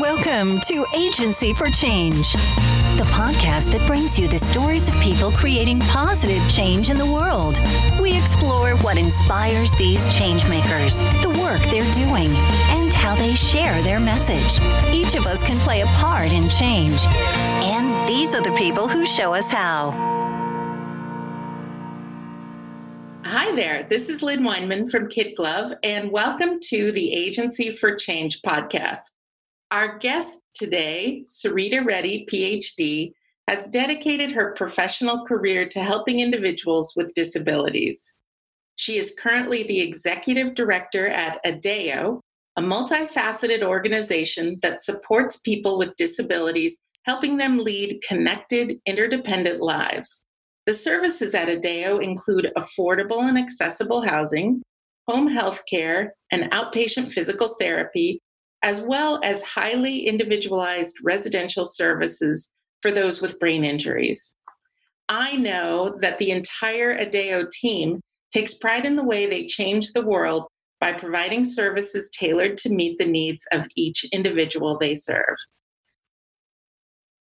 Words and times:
Welcome 0.00 0.58
to 0.60 0.86
Agency 0.94 1.52
for 1.52 1.68
Change, 1.68 2.32
the 2.96 3.06
podcast 3.12 3.70
that 3.72 3.86
brings 3.86 4.18
you 4.18 4.26
the 4.26 4.38
stories 4.38 4.88
of 4.88 4.98
people 5.02 5.30
creating 5.30 5.80
positive 5.80 6.42
change 6.48 6.88
in 6.88 6.96
the 6.96 7.04
world. 7.04 7.60
We 8.00 8.16
explore 8.16 8.74
what 8.76 8.96
inspires 8.96 9.74
these 9.74 10.08
changemakers, 10.08 11.02
the 11.20 11.38
work 11.38 11.60
they're 11.64 11.92
doing, 11.92 12.30
and 12.70 12.90
how 12.94 13.14
they 13.14 13.34
share 13.34 13.82
their 13.82 14.00
message. 14.00 14.64
Each 14.94 15.14
of 15.14 15.26
us 15.26 15.42
can 15.42 15.58
play 15.58 15.82
a 15.82 15.86
part 15.86 16.32
in 16.32 16.48
change. 16.48 17.04
And 17.62 18.08
these 18.08 18.34
are 18.34 18.42
the 18.42 18.52
people 18.52 18.88
who 18.88 19.04
show 19.04 19.34
us 19.34 19.52
how. 19.52 19.90
Hi 23.26 23.54
there. 23.54 23.86
This 23.90 24.08
is 24.08 24.22
Lynn 24.22 24.40
Weinman 24.40 24.90
from 24.90 25.10
Kid 25.10 25.36
Glove, 25.36 25.74
and 25.82 26.10
welcome 26.10 26.60
to 26.60 26.92
the 26.92 27.12
Agency 27.12 27.76
for 27.76 27.94
Change 27.94 28.40
podcast. 28.40 29.12
Our 29.72 29.96
guest 29.96 30.42
today, 30.54 31.24
Sarita 31.26 31.82
Reddy, 31.82 32.26
PhD, 32.30 33.12
has 33.48 33.70
dedicated 33.70 34.30
her 34.32 34.52
professional 34.52 35.24
career 35.24 35.66
to 35.70 35.80
helping 35.80 36.20
individuals 36.20 36.92
with 36.94 37.14
disabilities. 37.14 38.18
She 38.76 38.98
is 38.98 39.16
currently 39.18 39.62
the 39.62 39.80
executive 39.80 40.52
director 40.52 41.06
at 41.08 41.40
ADEO, 41.46 42.20
a 42.56 42.60
multifaceted 42.60 43.62
organization 43.62 44.58
that 44.60 44.82
supports 44.82 45.38
people 45.38 45.78
with 45.78 45.96
disabilities, 45.96 46.82
helping 47.06 47.38
them 47.38 47.56
lead 47.56 48.02
connected, 48.06 48.74
interdependent 48.84 49.62
lives. 49.62 50.26
The 50.66 50.74
services 50.74 51.34
at 51.34 51.48
ADEO 51.48 52.00
include 52.00 52.52
affordable 52.58 53.26
and 53.26 53.38
accessible 53.38 54.02
housing, 54.02 54.60
home 55.08 55.28
health 55.28 55.62
care, 55.66 56.12
and 56.30 56.50
outpatient 56.50 57.14
physical 57.14 57.56
therapy 57.58 58.20
as 58.62 58.80
well 58.80 59.20
as 59.22 59.42
highly 59.42 60.06
individualized 60.06 60.98
residential 61.02 61.64
services 61.64 62.52
for 62.80 62.90
those 62.90 63.20
with 63.20 63.38
brain 63.38 63.64
injuries. 63.64 64.36
I 65.08 65.36
know 65.36 65.96
that 66.00 66.18
the 66.18 66.30
entire 66.30 66.96
ADEO 66.96 67.46
team 67.52 68.00
takes 68.32 68.54
pride 68.54 68.86
in 68.86 68.96
the 68.96 69.04
way 69.04 69.26
they 69.26 69.46
change 69.46 69.92
the 69.92 70.06
world 70.06 70.46
by 70.80 70.92
providing 70.92 71.44
services 71.44 72.10
tailored 72.10 72.56
to 72.58 72.70
meet 72.70 72.98
the 72.98 73.06
needs 73.06 73.46
of 73.52 73.66
each 73.76 74.04
individual 74.12 74.78
they 74.78 74.94
serve. 74.94 75.36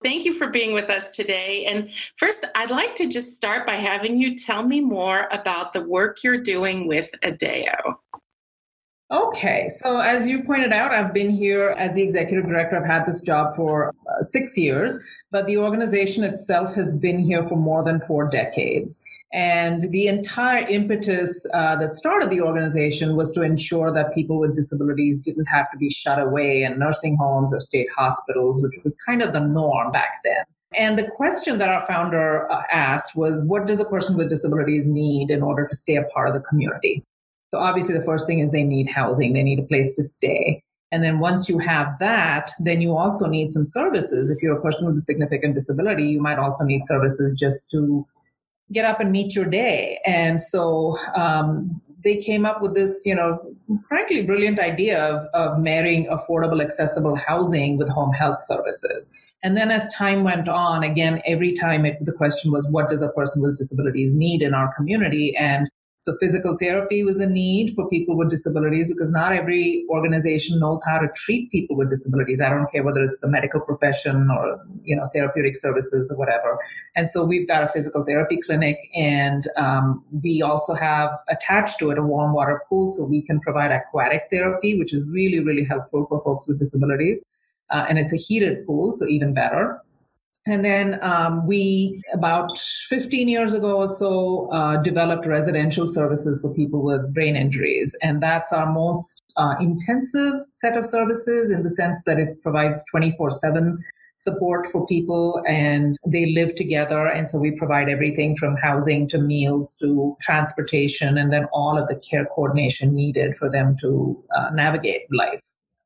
Thank 0.02 0.26
you 0.26 0.34
for 0.34 0.50
being 0.50 0.74
with 0.74 0.90
us 0.90 1.16
today. 1.16 1.66
And 1.66 1.90
first, 2.18 2.46
I'd 2.56 2.72
like 2.72 2.96
to 2.96 3.08
just 3.08 3.38
start 3.38 3.66
by 3.66 3.76
having 3.76 4.18
you 4.18 4.36
tell 4.36 4.68
me 4.68 4.82
more 4.82 5.28
about 5.32 5.72
the 5.72 5.84
work 5.84 6.24
you're 6.24 6.42
doing 6.42 6.88
with 6.88 7.10
ADEO. 7.24 7.96
Okay, 9.14 9.70
so 9.70 10.00
as 10.00 10.28
you 10.28 10.44
pointed 10.44 10.74
out, 10.74 10.92
I've 10.92 11.14
been 11.14 11.30
here 11.30 11.76
as 11.78 11.94
the 11.94 12.02
executive 12.02 12.48
director. 12.48 12.78
I've 12.78 12.90
had 12.90 13.06
this 13.06 13.22
job 13.22 13.56
for 13.56 13.90
uh, 14.10 14.24
six 14.24 14.58
years, 14.58 14.98
but 15.30 15.46
the 15.46 15.56
organization 15.56 16.24
itself 16.24 16.74
has 16.74 16.96
been 16.96 17.20
here 17.20 17.48
for 17.48 17.56
more 17.56 17.84
than 17.84 18.00
four 18.00 18.28
decades. 18.28 19.04
And 19.32 19.84
the 19.92 20.08
entire 20.08 20.68
impetus 20.68 21.46
uh, 21.54 21.76
that 21.76 21.94
started 21.94 22.32
the 22.32 22.42
organization 22.42 23.16
was 23.16 23.32
to 23.34 23.44
ensure 23.44 23.94
that 23.94 24.16
people 24.16 24.40
with 24.40 24.56
disabilities 24.56 25.20
didn't 25.20 25.46
have 25.46 25.70
to 25.70 25.78
be 25.78 25.92
shut 25.92 26.20
away 26.20 26.64
in 26.64 26.80
nursing 26.80 27.16
homes 27.16 27.54
or 27.54 27.60
state 27.60 27.90
hospitals, 27.96 28.64
which 28.64 28.84
was 28.84 28.98
kind 29.06 29.22
of 29.22 29.32
the 29.32 29.42
norm 29.42 29.92
back 29.92 30.22
then. 30.24 30.44
And 30.76 30.98
the 30.98 31.08
question 31.08 31.60
that 31.60 31.70
our 31.70 31.86
founder 31.86 32.52
uh, 32.52 32.64
asked 32.72 33.16
was 33.16 33.44
what 33.46 33.68
does 33.68 33.80
a 33.80 33.86
person 33.86 34.18
with 34.18 34.30
disabilities 34.30 34.88
need 34.88 35.30
in 35.30 35.44
order 35.44 35.68
to 35.68 35.76
stay 35.76 35.98
a 35.98 36.04
part 36.06 36.28
of 36.30 36.34
the 36.34 36.40
community? 36.40 37.04
So 37.54 37.60
obviously, 37.60 37.94
the 37.94 38.04
first 38.04 38.26
thing 38.26 38.40
is 38.40 38.50
they 38.50 38.64
need 38.64 38.90
housing, 38.90 39.34
they 39.34 39.44
need 39.44 39.60
a 39.60 39.68
place 39.68 39.94
to 39.98 40.02
stay. 40.02 40.64
And 40.92 41.04
then 41.04 41.20
once 41.20 41.48
you 41.48 41.60
have 41.60 42.00
that, 42.00 42.50
then 42.60 42.82
you 42.82 42.98
also 42.98 43.28
need 43.28 43.52
some 43.52 43.64
services. 43.64 44.32
If 44.32 44.42
you're 44.42 44.58
a 44.58 44.62
person 44.62 44.88
with 44.88 44.98
a 44.98 45.02
significant 45.02 45.54
disability, 45.54 46.06
you 46.06 46.20
might 46.20 46.40
also 46.40 46.64
need 46.64 46.84
services 46.84 47.32
just 47.40 47.70
to 47.70 48.08
get 48.72 48.86
up 48.86 49.00
and 49.00 49.12
meet 49.12 49.36
your 49.36 49.46
day. 49.46 50.00
And 50.04 50.42
so 50.42 50.98
um, 51.16 51.80
they 52.04 52.18
came 52.18 52.44
up 52.44 52.60
with 52.60 52.74
this, 52.74 53.04
you 53.06 53.14
know, 53.14 53.38
frankly, 53.88 54.24
brilliant 54.24 54.58
idea 54.58 55.00
of, 55.00 55.28
of 55.36 55.60
marrying 55.60 56.08
affordable, 56.08 56.60
accessible 56.60 57.16
housing 57.16 57.78
with 57.78 57.88
home 57.88 58.14
health 58.14 58.42
services. 58.42 59.16
And 59.44 59.56
then 59.56 59.70
as 59.70 59.94
time 59.94 60.24
went 60.24 60.50
on, 60.50 60.82
again, 60.82 61.22
every 61.28 61.54
time 61.54 61.86
it, 61.86 62.04
the 62.04 62.14
question 62.14 62.52
was, 62.52 62.68
what 62.72 62.90
does 62.90 63.04
a 63.04 63.10
person 63.10 63.44
with 63.44 63.60
disabilities 63.60 64.16
need 64.16 64.42
in 64.42 64.56
our 64.56 64.74
community? 64.74 65.38
And 65.38 65.70
so 65.98 66.14
physical 66.20 66.58
therapy 66.60 67.04
was 67.04 67.20
a 67.22 67.26
need 67.26 67.74
for 67.76 67.88
people 67.90 68.18
with 68.18 68.30
disabilities 68.30 68.90
because 68.90 69.10
not 69.10 69.32
every 69.32 69.86
organization 69.90 70.60
knows 70.60 70.84
how 70.86 71.00
to 71.00 71.08
treat 71.16 71.50
people 71.50 71.78
with 71.78 71.90
disabilities. 71.90 72.42
I 72.42 72.50
don't 72.50 72.70
care 72.72 72.84
whether 72.84 73.02
it's 73.04 73.20
the 73.20 73.30
medical 73.30 73.62
profession 73.62 74.30
or, 74.30 74.60
you 74.84 74.98
know, 74.98 75.08
therapeutic 75.14 75.56
services 75.56 76.12
or 76.12 76.18
whatever. 76.18 76.58
And 76.96 77.10
so 77.10 77.24
we've 77.24 77.48
got 77.48 77.64
a 77.64 77.68
physical 77.70 78.04
therapy 78.04 78.38
clinic 78.46 78.78
and 78.94 79.48
um, 79.56 80.04
we 80.22 80.42
also 80.42 80.74
have 80.74 81.16
attached 81.30 81.80
to 81.80 81.92
it 81.92 81.98
a 81.98 82.04
warm 82.04 82.34
water 82.34 82.62
pool 82.68 82.92
so 82.92 83.06
we 83.06 83.22
can 83.22 83.40
provide 83.40 83.72
aquatic 83.72 84.24
therapy, 84.30 84.78
which 84.78 84.94
is 84.94 85.08
really, 85.08 85.40
really 85.40 85.64
helpful 85.64 86.06
for 86.10 86.20
folks 86.20 86.50
with 86.50 86.60
disabilities. 86.60 87.24
Uh, 87.70 87.86
and 87.88 87.98
it's 87.98 88.12
a 88.12 88.18
heated 88.18 88.66
pool, 88.68 88.94
so 88.94 89.08
even 89.08 89.34
better. 89.34 89.82
And 90.46 90.66
then 90.66 91.00
um, 91.02 91.48
we, 91.48 92.02
about 92.14 92.58
15 92.58 93.30
years 93.30 93.54
ago 93.54 93.78
or 93.78 93.88
so, 93.88 94.50
uh, 94.52 94.78
developed 94.78 95.26
residential 95.26 95.88
services 95.88 96.42
for 96.42 96.54
people 96.54 96.84
with 96.84 97.14
brain 97.14 97.38
injuries. 97.38 97.96
And 98.02 98.22
that's 98.22 98.52
our 98.52 98.72
most 98.72 99.24
uh, 99.38 99.56
intensive 99.62 100.34
set 100.52 100.78
of 100.78 100.86
services 100.86 101.50
in 101.50 101.64
the 101.64 101.70
sense 101.70 102.04
that 102.06 102.20
it 102.20 102.42
provides 102.42 102.84
24 102.92 103.30
7 103.30 103.84
support 104.16 104.68
for 104.68 104.86
people 104.86 105.42
and 105.48 105.98
they 106.06 106.28
live 106.34 106.56
together. 106.56 107.08
And 107.08 107.30
so 107.30 107.40
we 107.40 107.52
provide 107.52 107.90
everything 107.90 108.36
from 108.36 108.56
housing 108.56 109.08
to 109.10 109.18
meals 109.18 109.76
to 109.78 110.16
transportation 110.22 111.18
and 111.18 111.32
then 111.32 111.46
all 111.52 111.78
of 111.78 111.88
the 111.88 111.96
care 111.96 112.26
coordination 112.26 112.94
needed 112.94 113.36
for 113.36 113.50
them 113.50 113.76
to 113.82 114.24
uh, 114.36 114.50
navigate 114.54 115.02
life. 115.12 115.42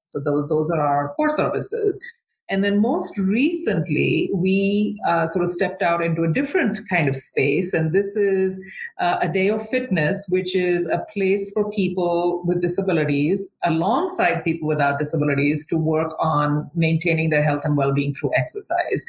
So 0.07 0.19
those, 0.19 0.49
those 0.49 0.71
are 0.71 0.81
our 0.81 1.13
core 1.15 1.29
services. 1.29 1.99
And 2.49 2.63
then 2.63 2.79
most 2.81 3.17
recently, 3.17 4.29
we 4.33 4.99
uh, 5.05 5.25
sort 5.27 5.43
of 5.43 5.51
stepped 5.51 5.81
out 5.81 6.01
into 6.01 6.23
a 6.23 6.31
different 6.31 6.79
kind 6.89 7.09
of 7.09 7.15
space. 7.15 7.73
And 7.73 7.91
this 7.91 8.15
is 8.15 8.63
uh, 8.99 9.27
of 9.51 9.69
Fitness, 9.69 10.25
which 10.29 10.55
is 10.55 10.87
a 10.87 11.05
place 11.13 11.51
for 11.51 11.69
people 11.71 12.43
with 12.45 12.61
disabilities 12.61 13.55
alongside 13.63 14.43
people 14.43 14.67
without 14.67 14.97
disabilities 14.97 15.65
to 15.67 15.77
work 15.77 16.13
on 16.19 16.69
maintaining 16.73 17.29
their 17.29 17.43
health 17.43 17.65
and 17.65 17.75
well 17.75 17.93
being 17.93 18.13
through 18.13 18.31
exercise 18.35 19.05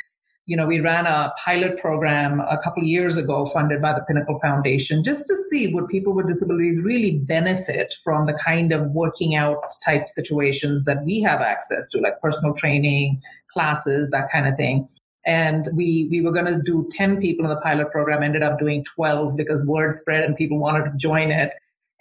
you 0.49 0.57
know, 0.57 0.65
we 0.65 0.81
ran 0.81 1.05
a 1.05 1.31
pilot 1.45 1.79
program 1.79 2.41
a 2.41 2.57
couple 2.65 2.83
years 2.83 3.19
ago 3.19 3.45
funded 3.45 3.83
by 3.83 3.93
the 3.93 4.01
Pinnacle 4.09 4.39
Foundation 4.39 5.05
just 5.05 5.27
to 5.27 5.37
see 5.51 5.75
would 5.75 5.89
people 5.89 6.15
with 6.15 6.27
disabilities 6.27 6.81
really 6.83 7.19
benefit 7.19 7.95
from 8.03 8.25
the 8.25 8.33
kind 8.33 8.73
of 8.73 8.91
working 8.93 9.35
out 9.35 9.63
type 9.85 10.09
situations 10.09 10.87
that 10.87 11.05
we 11.05 11.21
have 11.21 11.43
access 11.43 11.91
to, 11.91 12.01
like 12.01 12.19
personal 12.23 12.55
training, 12.55 13.21
classes, 13.53 14.09
that 14.09 14.33
kind 14.33 14.49
of 14.49 14.57
thing. 14.57 14.89
And 15.27 15.69
we, 15.75 16.09
we 16.11 16.23
were 16.23 16.33
going 16.33 16.47
to 16.47 16.63
do 16.63 16.89
10 16.93 17.21
people 17.21 17.45
in 17.45 17.51
the 17.51 17.61
pilot 17.61 17.93
program, 17.93 18.23
ended 18.23 18.43
up 18.43 18.59
doing 18.59 18.83
12 18.85 19.37
because 19.37 19.67
word 19.67 19.95
spread 19.95 20.25
and 20.25 20.35
people 20.35 20.59
wanted 20.59 20.85
to 20.85 20.97
join 20.97 21.31
it. 21.31 21.53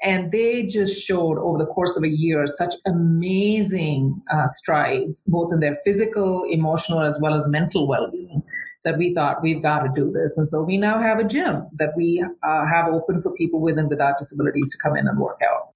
And 0.03 0.31
they 0.31 0.67
just 0.67 1.01
showed 1.01 1.39
over 1.39 1.57
the 1.57 1.65
course 1.65 1.97
of 1.97 2.03
a 2.03 2.09
year 2.09 2.45
such 2.45 2.75
amazing 2.85 4.21
uh, 4.31 4.45
strides, 4.45 5.23
both 5.27 5.51
in 5.51 5.59
their 5.59 5.77
physical, 5.83 6.45
emotional, 6.49 7.01
as 7.01 7.19
well 7.19 7.33
as 7.33 7.47
mental 7.47 7.87
well 7.87 8.11
being, 8.11 8.43
that 8.83 8.97
we 8.97 9.13
thought 9.13 9.41
we've 9.41 9.63
got 9.63 9.79
to 9.79 9.89
do 9.95 10.11
this. 10.11 10.37
And 10.37 10.47
so 10.47 10.61
we 10.61 10.77
now 10.77 10.99
have 10.99 11.17
a 11.19 11.23
gym 11.23 11.67
that 11.73 11.93
we 11.97 12.23
uh, 12.43 12.65
have 12.67 12.93
open 12.93 13.21
for 13.21 13.31
people 13.33 13.59
with 13.59 13.79
and 13.79 13.89
without 13.89 14.19
disabilities 14.19 14.69
to 14.69 14.77
come 14.77 14.95
in 14.95 15.07
and 15.07 15.17
work 15.19 15.39
out. 15.43 15.73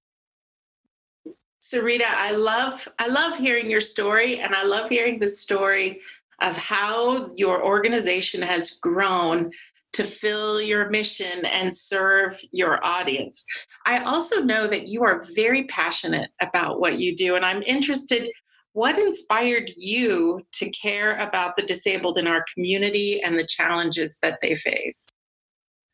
Sarita, 1.62 2.06
I 2.06 2.32
love 2.32 2.88
I 2.98 3.06
love 3.06 3.38
hearing 3.38 3.70
your 3.70 3.80
story 3.80 4.40
and 4.40 4.52
I 4.52 4.64
love 4.64 4.88
hearing 4.88 5.20
the 5.20 5.28
story 5.28 6.00
of 6.40 6.56
how 6.56 7.30
your 7.34 7.64
organization 7.64 8.42
has 8.42 8.72
grown 8.72 9.52
to 9.92 10.04
fill 10.04 10.60
your 10.60 10.88
mission 10.90 11.44
and 11.44 11.76
serve 11.76 12.40
your 12.50 12.84
audience. 12.84 13.44
I 13.86 13.98
also 13.98 14.42
know 14.42 14.66
that 14.66 14.88
you 14.88 15.04
are 15.04 15.24
very 15.34 15.64
passionate 15.64 16.30
about 16.40 16.80
what 16.80 16.98
you 16.98 17.14
do, 17.14 17.36
and 17.36 17.44
I'm 17.44 17.62
interested 17.62 18.28
what 18.72 18.98
inspired 18.98 19.70
you 19.76 20.40
to 20.52 20.70
care 20.70 21.16
about 21.18 21.56
the 21.56 21.62
disabled 21.62 22.16
in 22.16 22.26
our 22.26 22.44
community 22.54 23.22
and 23.22 23.38
the 23.38 23.46
challenges 23.46 24.18
that 24.22 24.40
they 24.40 24.54
face? 24.54 25.08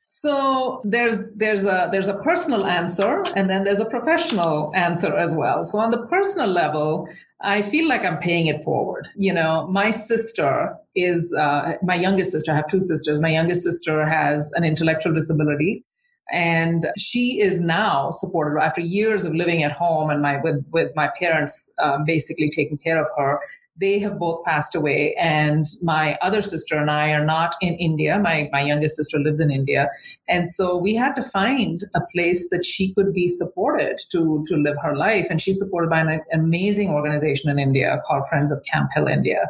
So 0.02 0.80
there's 0.84 1.32
there's 1.34 1.66
a 1.66 1.88
there's 1.92 2.08
a 2.08 2.16
personal 2.18 2.64
answer 2.64 3.24
and 3.36 3.50
then 3.50 3.64
there's 3.64 3.80
a 3.80 3.90
professional 3.90 4.72
answer 4.74 5.14
as 5.14 5.34
well. 5.34 5.64
So 5.64 5.78
on 5.78 5.90
the 5.90 6.06
personal 6.06 6.48
level, 6.48 7.08
I 7.42 7.60
feel 7.60 7.88
like 7.88 8.04
I'm 8.04 8.18
paying 8.18 8.46
it 8.46 8.64
forward. 8.64 9.08
You 9.16 9.34
know, 9.34 9.66
my 9.66 9.90
sister 9.90 10.74
is 11.00 11.34
uh, 11.34 11.74
my 11.82 11.94
youngest 11.94 12.32
sister. 12.32 12.52
I 12.52 12.56
have 12.56 12.68
two 12.68 12.80
sisters. 12.80 13.20
My 13.20 13.30
youngest 13.30 13.62
sister 13.62 14.06
has 14.06 14.50
an 14.54 14.64
intellectual 14.64 15.12
disability, 15.12 15.84
and 16.30 16.86
she 16.98 17.40
is 17.40 17.60
now 17.60 18.10
supported 18.10 18.60
after 18.60 18.80
years 18.80 19.24
of 19.24 19.34
living 19.34 19.62
at 19.62 19.72
home 19.72 20.10
and 20.10 20.20
my 20.20 20.40
with, 20.42 20.64
with 20.70 20.94
my 20.94 21.10
parents 21.18 21.72
um, 21.82 22.04
basically 22.04 22.50
taking 22.50 22.76
care 22.76 22.98
of 22.98 23.08
her 23.16 23.40
they 23.80 23.98
have 24.00 24.18
both 24.18 24.44
passed 24.44 24.74
away 24.74 25.14
and 25.18 25.66
my 25.82 26.18
other 26.20 26.42
sister 26.42 26.76
and 26.76 26.90
i 26.90 27.10
are 27.10 27.24
not 27.24 27.56
in 27.60 27.74
india 27.74 28.18
my, 28.18 28.48
my 28.52 28.60
youngest 28.60 28.96
sister 28.96 29.18
lives 29.18 29.40
in 29.40 29.50
india 29.50 29.88
and 30.28 30.48
so 30.48 30.76
we 30.76 30.94
had 30.94 31.14
to 31.14 31.22
find 31.22 31.84
a 31.94 32.00
place 32.12 32.48
that 32.50 32.64
she 32.64 32.92
could 32.94 33.12
be 33.14 33.28
supported 33.28 33.98
to, 34.10 34.44
to 34.46 34.56
live 34.56 34.76
her 34.82 34.96
life 34.96 35.28
and 35.30 35.40
she's 35.40 35.58
supported 35.58 35.88
by 35.88 36.00
an 36.00 36.20
amazing 36.32 36.90
organization 36.90 37.50
in 37.50 37.58
india 37.58 38.02
called 38.06 38.26
friends 38.28 38.52
of 38.52 38.62
Camphill 38.64 39.06
india 39.06 39.48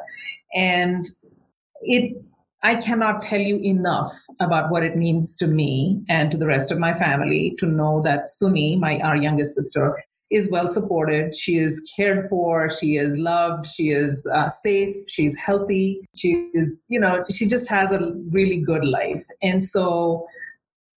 and 0.55 1.06
it 1.82 2.16
I 2.62 2.75
cannot 2.75 3.22
tell 3.22 3.40
you 3.40 3.58
enough 3.58 4.12
about 4.40 4.70
what 4.70 4.82
it 4.82 4.96
means 4.96 5.36
to 5.36 5.46
me 5.46 6.02
and 6.08 6.30
to 6.32 6.36
the 6.36 6.46
rest 6.46 6.72
of 6.72 6.78
my 6.78 6.92
family 6.92 7.54
to 7.58 7.66
know 7.66 8.02
that 8.02 8.26
Suni, 8.26 8.78
my 8.78 8.98
our 8.98 9.16
youngest 9.16 9.54
sister, 9.54 9.96
is 10.30 10.50
well 10.50 10.69
supported. 10.69 11.36
She 11.36 11.56
is 11.56 11.80
cared 11.96 12.28
for. 12.28 12.69
She 12.69 12.96
is 12.96 13.16
loved. 13.16 13.64
She 13.66 13.90
is 13.90 14.26
uh, 14.34 14.48
safe. 14.48 14.94
She's 15.08 15.36
healthy. 15.36 16.00
She 16.16 16.50
is, 16.52 16.84
you 16.88 17.00
know, 17.00 17.25
she 17.30 17.46
just 17.46 17.69
has 17.70 17.92
a 17.92 18.12
really 18.30 18.58
good 18.58 18.84
life. 18.84 19.25
And 19.40 19.64
so 19.64 20.26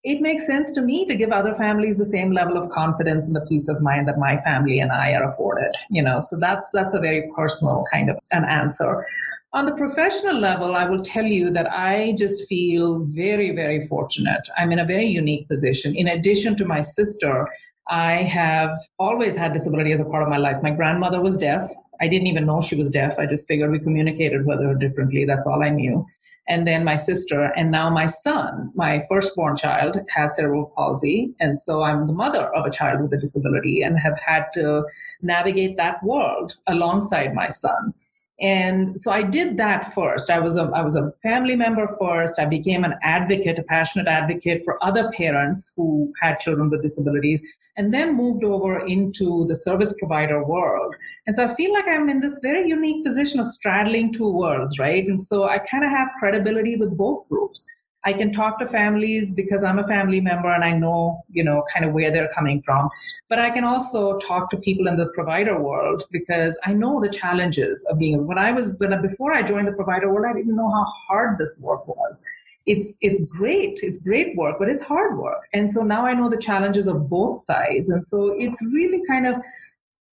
it 0.04 0.20
makes 0.20 0.48
sense 0.48 0.72
to 0.72 0.82
me 0.82 1.06
to 1.06 1.16
give 1.16 1.32
other 1.32 1.54
families 1.54 1.98
the 1.98 2.06
same 2.06 2.32
level 2.32 2.58
of 2.58 2.70
confidence 2.70 3.28
and 3.28 3.36
the 3.36 3.46
peace 3.46 3.70
of 3.70 3.82
mind 3.82 4.08
that 4.08 4.18
my 4.18 4.38
family 4.42 4.80
and 4.80 4.92
I 4.92 5.14
are 5.14 5.28
afforded, 5.28 5.72
you 5.92 6.02
know. 6.02 6.20
So 6.20 6.38
that's 6.38 6.72
that's 6.72 6.96
a 6.96 7.00
very 7.00 7.30
personal 7.36 7.86
kind 7.92 8.10
of 8.10 8.18
an 8.32 8.44
answer. 8.46 9.06
On 9.54 9.66
the 9.66 9.76
professional 9.76 10.40
level, 10.40 10.76
I 10.78 10.86
will 10.86 11.02
tell 11.02 11.26
you 11.26 11.50
that 11.52 11.70
I 11.70 12.16
just 12.18 12.48
feel 12.48 13.04
very, 13.08 13.54
very 13.54 13.82
fortunate. 13.82 14.48
I'm 14.58 14.72
in 14.72 14.80
a 14.80 14.86
very 14.86 15.08
unique 15.08 15.50
position. 15.50 15.94
In 15.94 16.08
addition 16.08 16.56
to 16.56 16.66
my 16.66 16.80
sister, 16.80 17.50
I 17.90 18.14
have 18.14 18.74
always 18.98 19.36
had 19.36 19.52
disability 19.52 19.92
as 19.92 20.00
a 20.00 20.06
part 20.06 20.24
of 20.24 20.30
my 20.30 20.38
life. 20.38 20.64
My 20.64 20.72
grandmother 20.72 21.22
was 21.22 21.38
deaf. 21.38 21.70
I 22.00 22.08
didn't 22.08 22.28
even 22.28 22.46
know 22.46 22.62
she 22.62 22.76
was 22.76 22.90
deaf. 22.90 23.20
I 23.20 23.26
just 23.26 23.46
figured 23.46 23.72
we 23.72 23.80
communicated 23.80 24.46
with 24.46 24.62
her 24.62 24.74
differently. 24.74 25.26
That's 25.26 25.46
all 25.46 25.62
I 25.62 25.70
knew. 25.70 26.06
And 26.48 26.66
then 26.66 26.86
my 26.86 26.96
sister, 26.96 27.52
and 27.58 27.72
now 27.72 27.90
my 27.90 28.06
son, 28.06 28.72
my 28.74 29.02
firstborn 29.10 29.58
child, 29.58 30.00
has 30.12 30.38
cerebral 30.38 30.72
palsy. 30.78 31.34
And 31.42 31.58
so 31.58 31.84
I'm 31.84 32.08
the 32.08 32.14
mother 32.14 32.56
of 32.56 32.66
a 32.66 32.72
child 32.72 33.02
with 33.02 33.14
a 33.14 33.18
disability 33.18 33.82
and 33.82 34.00
have 34.00 34.18
had 34.18 34.46
to 34.54 34.86
navigate 35.22 35.76
that 35.76 36.02
world 36.04 36.56
alongside 36.68 37.36
my 37.36 37.50
son. 37.50 37.94
And 38.42 39.00
so 39.00 39.12
I 39.12 39.22
did 39.22 39.58
that 39.58 39.94
first. 39.94 40.32
I 40.32 40.40
was 40.40 40.58
a 40.58 40.64
I 40.74 40.82
was 40.82 40.96
a 40.96 41.12
family 41.22 41.56
member 41.56 41.88
first. 42.00 42.40
I 42.40 42.46
became 42.46 42.84
an 42.84 42.96
advocate, 43.04 43.60
a 43.60 43.64
passionate 43.64 44.08
advocate 44.08 44.64
for 44.66 44.84
other 44.84 45.12
parents 45.12 45.72
who 45.76 46.12
had 46.22 46.40
children 46.40 46.72
with 46.72 46.82
disabilities, 46.82 47.44
and 47.78 47.94
then 47.94 48.18
moved 48.18 48.44
over 48.44 48.84
into 48.86 49.46
the 49.46 49.56
service 49.56 49.94
provider 50.00 50.44
world. 50.44 50.96
And 51.28 51.36
so 51.36 51.44
I 51.46 51.54
feel 51.54 51.72
like 51.72 51.88
I'm 51.88 52.10
in 52.10 52.20
this 52.20 52.40
very 52.40 52.68
unique 52.68 53.06
position 53.06 53.40
of 53.40 53.46
straddling 53.46 54.12
two 54.12 54.32
worlds, 54.32 54.80
right? 54.80 55.06
And 55.06 55.20
so 55.20 55.48
I 55.48 55.60
kind 55.60 55.84
of 55.84 55.92
have 55.92 56.10
credibility 56.20 56.76
with 56.78 56.98
both 56.98 57.28
groups. 57.30 57.68
I 58.04 58.14
can 58.14 58.32
talk 58.32 58.58
to 58.60 58.66
families 58.66 59.34
because 59.34 59.64
I'm 59.64 59.78
a 59.78 59.84
family 59.84 60.22
member 60.22 60.50
and 60.50 60.64
I 60.64 60.72
know, 60.72 61.24
you 61.30 61.44
know, 61.44 61.64
kind 61.72 61.86
of 61.86 61.94
where 61.94 62.12
they're 62.12 62.32
coming 62.34 62.62
from. 62.62 62.90
But 63.30 63.40
I 63.40 63.52
can 63.52 63.64
also 63.64 64.18
talk 64.18 64.50
to 64.52 64.58
people 64.58 64.88
in 64.88 64.98
the 64.98 65.08
provider 65.14 65.62
world 65.62 66.04
because 66.12 66.60
I 66.66 66.74
know 66.74 67.00
the 67.00 67.10
challenges 67.10 67.86
of 67.92 68.00
being. 68.00 68.26
When 68.26 68.40
I 68.40 68.52
was 68.52 68.78
when 68.80 69.00
before 69.02 69.34
I 69.34 69.44
joined 69.44 69.68
the 69.68 69.74
provider 69.74 70.12
world, 70.12 70.26
I 70.30 70.34
didn't 70.34 70.56
know 70.56 70.70
how 70.70 70.86
hard 71.08 71.38
this 71.38 71.60
work 71.62 71.88
was. 71.88 72.26
It's 72.66 72.98
it's 73.02 73.24
great, 73.26 73.80
it's 73.84 74.00
great 74.00 74.36
work, 74.36 74.58
but 74.60 74.70
it's 74.70 74.84
hard 74.84 75.18
work. 75.18 75.48
And 75.54 75.70
so 75.70 75.84
now 75.84 76.06
I 76.06 76.14
know 76.14 76.30
the 76.30 76.38
challenges 76.38 76.88
of 76.88 77.10
both 77.10 77.40
sides, 77.40 77.90
and 77.90 78.04
so 78.04 78.36
it's 78.38 78.66
really 78.74 79.02
kind 79.08 79.28
of. 79.28 79.38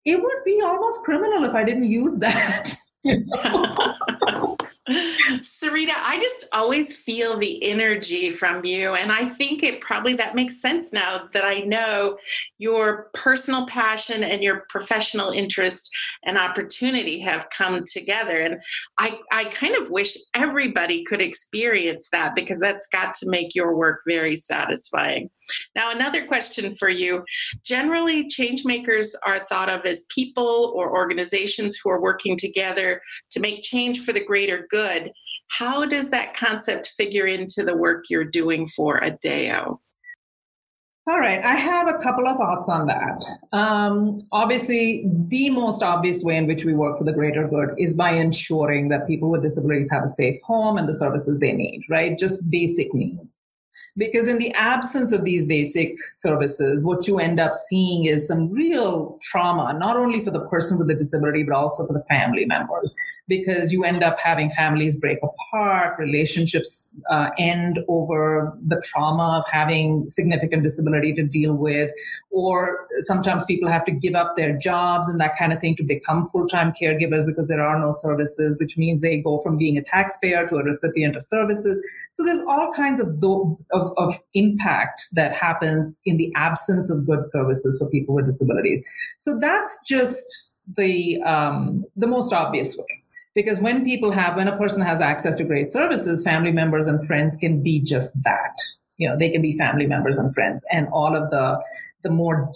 It 0.07 0.23
would 0.23 0.45
be 0.45 0.61
almost 0.63 1.03
criminal 1.03 1.45
if 1.45 1.55
I 1.55 1.65
didn't 1.65 1.85
use 1.85 2.19
that. 2.19 2.75
Sarita, 4.91 5.93
I 5.97 6.19
just 6.21 6.47
always 6.53 6.95
feel 6.95 7.39
the 7.39 7.63
energy 7.65 8.31
from 8.31 8.65
you. 8.67 8.95
And 8.95 9.11
I 9.11 9.25
think 9.25 9.63
it 9.63 9.81
probably 9.81 10.13
that 10.15 10.35
makes 10.35 10.61
sense 10.61 10.93
now 10.93 11.29
that 11.33 11.45
I 11.45 11.61
know 11.61 12.19
your 12.59 13.09
personal 13.15 13.67
passion 13.67 14.23
and 14.23 14.43
your 14.43 14.67
professional 14.69 15.31
interest 15.31 15.89
and 16.25 16.37
opportunity 16.37 17.19
have 17.21 17.49
come 17.49 17.83
together. 17.91 18.39
And 18.39 18.61
I, 18.99 19.19
I 19.33 19.45
kind 19.45 19.75
of 19.75 19.91
wish 19.91 20.19
everybody 20.35 21.03
could 21.05 21.23
experience 21.23 22.11
that 22.13 22.35
because 22.35 22.59
that's 22.59 22.87
got 22.89 23.15
to 23.15 23.31
make 23.31 23.55
your 23.55 23.75
work 23.77 24.03
very 24.07 24.37
satisfying. 24.37 25.31
Now, 25.77 25.91
another 25.91 26.27
question 26.27 26.75
for 26.75 26.89
you. 26.89 27.25
Generally, 27.65 28.29
change 28.29 28.65
makers 28.65 29.15
are 29.27 29.47
thought 29.47 29.69
of 29.69 29.85
as 29.85 30.07
people 30.15 30.73
or 30.77 30.97
organizations 30.97 31.79
who 31.83 31.91
are 31.91 32.01
working 32.01 32.37
together 32.37 33.01
to 33.31 33.41
make 33.41 33.63
change 33.63 34.01
for 34.01 34.13
the 34.13 34.25
greater 34.25 34.67
good. 34.71 35.11
How 35.49 35.85
does 35.85 36.11
that 36.11 36.35
concept 36.35 36.93
figure 36.97 37.27
into 37.27 37.63
the 37.63 37.77
work 37.77 38.05
you're 38.09 38.25
doing 38.25 38.67
for 38.69 38.99
ADEO? 39.01 39.81
All 41.07 41.19
right, 41.19 41.45
I 41.45 41.55
have 41.55 41.87
a 41.87 41.99
couple 41.99 42.27
of 42.27 42.39
thoughts 42.39 42.71
on 42.71 42.87
that. 42.87 43.23
Um, 43.53 44.17
obviously, 44.33 45.05
the 45.29 45.51
most 45.51 45.83
obvious 45.83 46.23
way 46.25 46.37
in 46.39 46.47
which 46.47 46.65
we 46.65 46.73
work 46.73 46.97
for 46.97 47.05
the 47.05 47.13
greater 47.13 47.43
good 47.43 47.75
is 47.77 47.95
by 47.95 48.13
ensuring 48.13 48.89
that 48.89 49.07
people 49.07 49.29
with 49.31 49.43
disabilities 49.43 49.91
have 49.91 50.05
a 50.05 50.09
safe 50.09 50.37
home 50.43 50.79
and 50.79 50.89
the 50.89 50.95
services 50.95 51.41
they 51.41 51.53
need, 51.53 51.83
right? 51.91 52.17
Just 52.19 52.49
basic 52.49 52.95
needs. 52.95 53.39
Because 53.97 54.27
in 54.27 54.39
the 54.39 54.53
absence 54.55 55.13
of 55.13 55.25
these 55.25 55.47
basic 55.47 55.97
services, 56.13 56.85
what 56.85 57.07
you 57.07 57.19
end 57.21 57.39
up 57.39 57.55
seeing 57.55 58.07
is 58.07 58.27
some 58.27 58.51
real 58.51 59.19
trauma, 59.23 59.77
not 59.79 59.97
only 59.97 60.25
for 60.25 60.33
the 60.33 60.45
person 60.47 60.79
with 60.79 60.89
the 60.89 60.95
disability, 60.95 61.45
but 61.45 61.55
also 61.55 61.87
for 61.87 61.93
the 61.93 62.05
family 62.09 62.45
members 62.45 62.97
because 63.27 63.73
you 63.73 63.85
end 63.85 64.03
up 64.03 64.19
having 64.21 64.51
families 64.51 64.99
break 64.99 65.19
apart, 65.23 65.99
relationships 65.99 66.95
uh, 67.11 67.31
end 67.39 67.79
over 67.89 68.57
the 68.67 68.83
trauma 68.85 69.39
of 69.39 69.45
having 69.51 70.07
significant 70.09 70.63
disability 70.63 71.15
to 71.15 71.23
deal 71.23 71.55
with, 71.55 71.91
or 72.31 72.87
sometimes 73.01 73.45
people 73.45 73.69
have 73.69 73.85
to 73.85 73.93
give 73.93 74.15
up 74.15 74.37
their 74.37 74.57
jobs 74.59 75.09
and 75.09 75.19
that 75.21 75.37
kind 75.39 75.53
of 75.53 75.61
thing 75.61 75.75
to 75.77 75.83
become 75.83 76.27
full 76.27 76.47
time 76.47 76.73
caregivers 76.81 77.25
because 77.25 77.49
there 77.49 77.65
are 77.65 77.79
no 77.79 77.91
services, 77.91 78.59
which 78.59 78.77
means 78.77 79.01
they 79.01 79.19
go 79.19 79.39
from 79.39 79.57
being 79.57 79.79
a 79.79 79.83
taxpayer 79.83 80.47
to 80.47 80.57
a 80.57 80.63
recipient 80.63 81.17
of 81.17 81.23
services. 81.23 81.83
So 82.11 82.25
there's 82.25 82.41
all 82.47 82.73
kinds 82.73 83.01
of, 83.01 83.09
of, 83.73 83.84
of 83.97 84.15
impact 84.35 85.05
that 85.13 85.33
happens 85.33 86.01
in 86.05 86.17
the 86.17 86.33
absence 86.35 86.91
of 86.91 87.07
good 87.07 87.25
services 87.25 87.79
for 87.79 87.89
people 87.91 88.15
with 88.15 88.27
disabilities. 88.27 88.85
So 89.19 89.39
that's 89.39 89.79
just 89.87 90.57
the 90.77 91.21
um, 91.23 91.85
the 91.97 92.07
most 92.07 92.33
obvious 92.33 92.77
way 92.77 93.05
because 93.35 93.61
when 93.61 93.85
people 93.85 94.13
have 94.13 94.37
when 94.37 94.49
a 94.49 94.57
person 94.57 94.83
has 94.83 95.01
access 95.01 95.37
to 95.37 95.45
great 95.45 95.71
services 95.71 96.23
family 96.23 96.53
members 96.53 96.87
and 96.87 97.07
friends 97.07 97.37
can 97.37 97.63
be 97.63 97.81
just 97.81 98.15
that 98.23 98.57
you 98.97 99.09
know 99.09 99.17
they 99.19 99.31
can 99.31 99.43
be 99.43 99.57
family 99.57 99.87
members 99.87 100.19
and 100.19 100.33
friends 100.35 100.65
and 100.71 100.89
all 100.93 101.15
of 101.15 101.31
the 101.31 101.61
the 102.03 102.11
more 102.11 102.53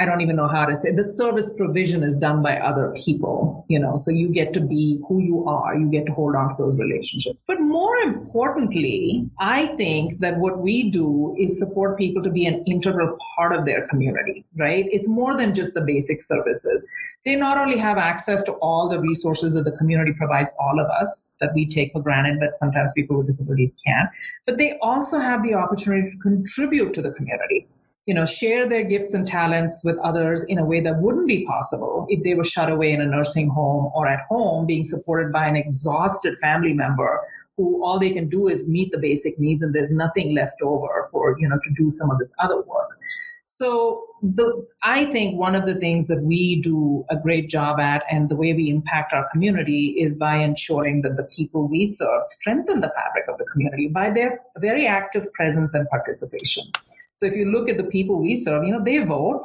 I 0.00 0.06
don't 0.06 0.22
even 0.22 0.36
know 0.36 0.48
how 0.48 0.64
to 0.64 0.74
say 0.74 0.92
the 0.92 1.04
service 1.04 1.52
provision 1.52 2.02
is 2.02 2.16
done 2.16 2.42
by 2.42 2.56
other 2.56 2.94
people, 2.96 3.66
you 3.68 3.78
know, 3.78 3.96
so 3.96 4.10
you 4.10 4.30
get 4.30 4.54
to 4.54 4.60
be 4.60 4.98
who 5.06 5.20
you 5.20 5.44
are, 5.46 5.76
you 5.76 5.90
get 5.90 6.06
to 6.06 6.12
hold 6.14 6.34
on 6.34 6.48
to 6.48 6.54
those 6.58 6.78
relationships. 6.78 7.44
But 7.46 7.60
more 7.60 7.94
importantly, 7.98 9.28
I 9.38 9.66
think 9.76 10.20
that 10.20 10.38
what 10.38 10.60
we 10.60 10.88
do 10.88 11.36
is 11.38 11.58
support 11.58 11.98
people 11.98 12.22
to 12.22 12.30
be 12.30 12.46
an 12.46 12.64
integral 12.64 13.18
part 13.36 13.54
of 13.54 13.66
their 13.66 13.86
community, 13.88 14.46
right? 14.56 14.86
It's 14.90 15.06
more 15.06 15.36
than 15.36 15.52
just 15.52 15.74
the 15.74 15.82
basic 15.82 16.22
services. 16.22 16.88
They 17.26 17.36
not 17.36 17.58
only 17.58 17.76
have 17.76 17.98
access 17.98 18.42
to 18.44 18.52
all 18.52 18.88
the 18.88 19.00
resources 19.00 19.52
that 19.52 19.64
the 19.64 19.76
community 19.76 20.14
provides 20.14 20.50
all 20.58 20.80
of 20.80 20.86
us 20.86 21.34
that 21.42 21.52
we 21.54 21.66
take 21.66 21.92
for 21.92 22.00
granted, 22.00 22.40
but 22.40 22.56
sometimes 22.56 22.94
people 22.94 23.18
with 23.18 23.26
disabilities 23.26 23.76
can't, 23.86 24.08
but 24.46 24.56
they 24.56 24.78
also 24.80 25.18
have 25.18 25.42
the 25.42 25.52
opportunity 25.52 26.10
to 26.10 26.16
contribute 26.16 26.94
to 26.94 27.02
the 27.02 27.10
community 27.12 27.68
you 28.10 28.14
know, 28.14 28.26
share 28.26 28.68
their 28.68 28.82
gifts 28.82 29.14
and 29.14 29.24
talents 29.24 29.82
with 29.84 29.96
others 30.00 30.42
in 30.48 30.58
a 30.58 30.64
way 30.64 30.80
that 30.80 31.00
wouldn't 31.00 31.28
be 31.28 31.46
possible 31.46 32.06
if 32.08 32.24
they 32.24 32.34
were 32.34 32.42
shut 32.42 32.68
away 32.68 32.90
in 32.90 33.00
a 33.00 33.06
nursing 33.06 33.48
home 33.48 33.88
or 33.94 34.08
at 34.08 34.26
home 34.28 34.66
being 34.66 34.82
supported 34.82 35.32
by 35.32 35.46
an 35.46 35.54
exhausted 35.54 36.36
family 36.40 36.74
member 36.74 37.20
who 37.56 37.84
all 37.84 38.00
they 38.00 38.10
can 38.10 38.28
do 38.28 38.48
is 38.48 38.68
meet 38.68 38.90
the 38.90 38.98
basic 38.98 39.38
needs 39.38 39.62
and 39.62 39.72
there's 39.72 39.92
nothing 39.92 40.34
left 40.34 40.60
over 40.60 41.06
for, 41.12 41.36
you 41.38 41.48
know, 41.48 41.60
to 41.62 41.72
do 41.76 41.88
some 41.88 42.10
of 42.10 42.18
this 42.18 42.34
other 42.40 42.60
work. 42.62 42.90
So 43.44 44.04
the, 44.22 44.66
I 44.82 45.04
think 45.04 45.38
one 45.38 45.54
of 45.54 45.64
the 45.64 45.76
things 45.76 46.08
that 46.08 46.22
we 46.24 46.60
do 46.62 47.04
a 47.10 47.16
great 47.16 47.48
job 47.48 47.78
at 47.78 48.02
and 48.10 48.28
the 48.28 48.34
way 48.34 48.52
we 48.54 48.70
impact 48.70 49.12
our 49.12 49.28
community 49.30 49.94
is 50.00 50.16
by 50.16 50.34
ensuring 50.38 51.02
that 51.02 51.16
the 51.16 51.28
people 51.36 51.68
we 51.68 51.86
serve 51.86 52.24
strengthen 52.24 52.80
the 52.80 52.88
fabric 52.88 53.26
of 53.28 53.38
the 53.38 53.44
community 53.44 53.86
by 53.86 54.10
their 54.10 54.40
very 54.58 54.84
active 54.84 55.32
presence 55.32 55.74
and 55.74 55.88
participation. 55.90 56.64
So 57.20 57.26
if 57.26 57.34
you 57.36 57.52
look 57.52 57.68
at 57.68 57.76
the 57.76 57.84
people 57.84 58.18
we 58.18 58.34
serve, 58.34 58.64
you 58.64 58.72
know, 58.72 58.82
they 58.82 59.00
vote, 59.00 59.44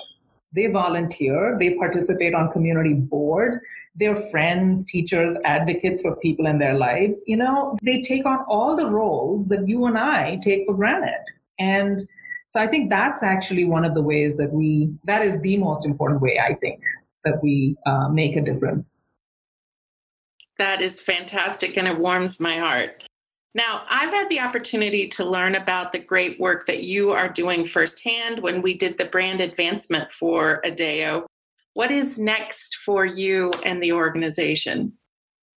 they 0.53 0.67
volunteer, 0.67 1.58
they 1.60 1.74
participate 1.74 2.34
on 2.34 2.50
community 2.50 2.94
boards, 2.94 3.60
they're 3.96 4.15
friends, 4.15 4.86
teachers, 4.86 5.36
advocates 5.44 6.01
for 6.01 6.15
people 6.15 6.46
in 6.48 6.58
their 6.58 6.75
lives. 6.75 7.22
You 7.27 7.36
know, 7.36 7.77
they 7.84 8.01
take 8.01 8.25
on 8.25 8.46
all 8.48 8.77
the 8.77 8.89
roles 8.89 9.50
that 9.50 9.67
you 9.67 9.88
and 9.88 9.98
I 9.98 10.38
take 10.38 10.65
for 10.65 10.74
granted. 10.74 11.20
And 11.60 12.00
So 12.48 12.62
I 12.62 12.67
think 12.67 12.89
that's 12.89 13.24
actually 13.24 13.65
one 13.65 13.84
of 13.84 13.94
the 13.94 14.01
ways 14.01 14.38
that 14.38 14.53
we, 14.53 14.89
that 15.03 15.22
is 15.22 15.38
the 15.41 15.58
most 15.58 15.86
important 15.86 16.22
way, 16.22 16.39
I 16.39 16.53
think, 16.53 16.82
that 17.25 17.44
we 17.44 17.75
uh, 17.86 18.08
make 18.08 18.38
a 18.38 18.41
difference. 18.41 19.03
That 20.58 20.82
is 20.82 21.01
fantastic 21.01 21.75
and 21.75 21.88
it 21.88 22.00
warms 22.00 22.39
my 22.39 22.58
heart. 22.58 23.03
Now, 23.56 23.84
I've 23.90 24.10
had 24.10 24.30
the 24.30 24.42
opportunity 24.42 25.08
to 25.08 25.24
learn 25.24 25.56
about 25.56 25.94
the 25.94 26.00
great 26.00 26.38
work 26.42 26.66
that 26.66 26.84
you 26.84 27.12
are 27.12 27.30
doing 27.30 27.64
firsthand 27.64 28.44
when 28.44 28.62
we 28.62 28.74
did 28.74 28.98
the 28.98 29.06
brand 29.06 29.40
advancement 29.40 30.12
for 30.12 30.60
ADEO. 30.66 31.26
What 31.74 31.90
is 31.90 32.20
next 32.20 32.76
for 32.76 33.06
you 33.06 33.52
and 33.64 33.82
the 33.82 33.94
organization? 33.94 34.92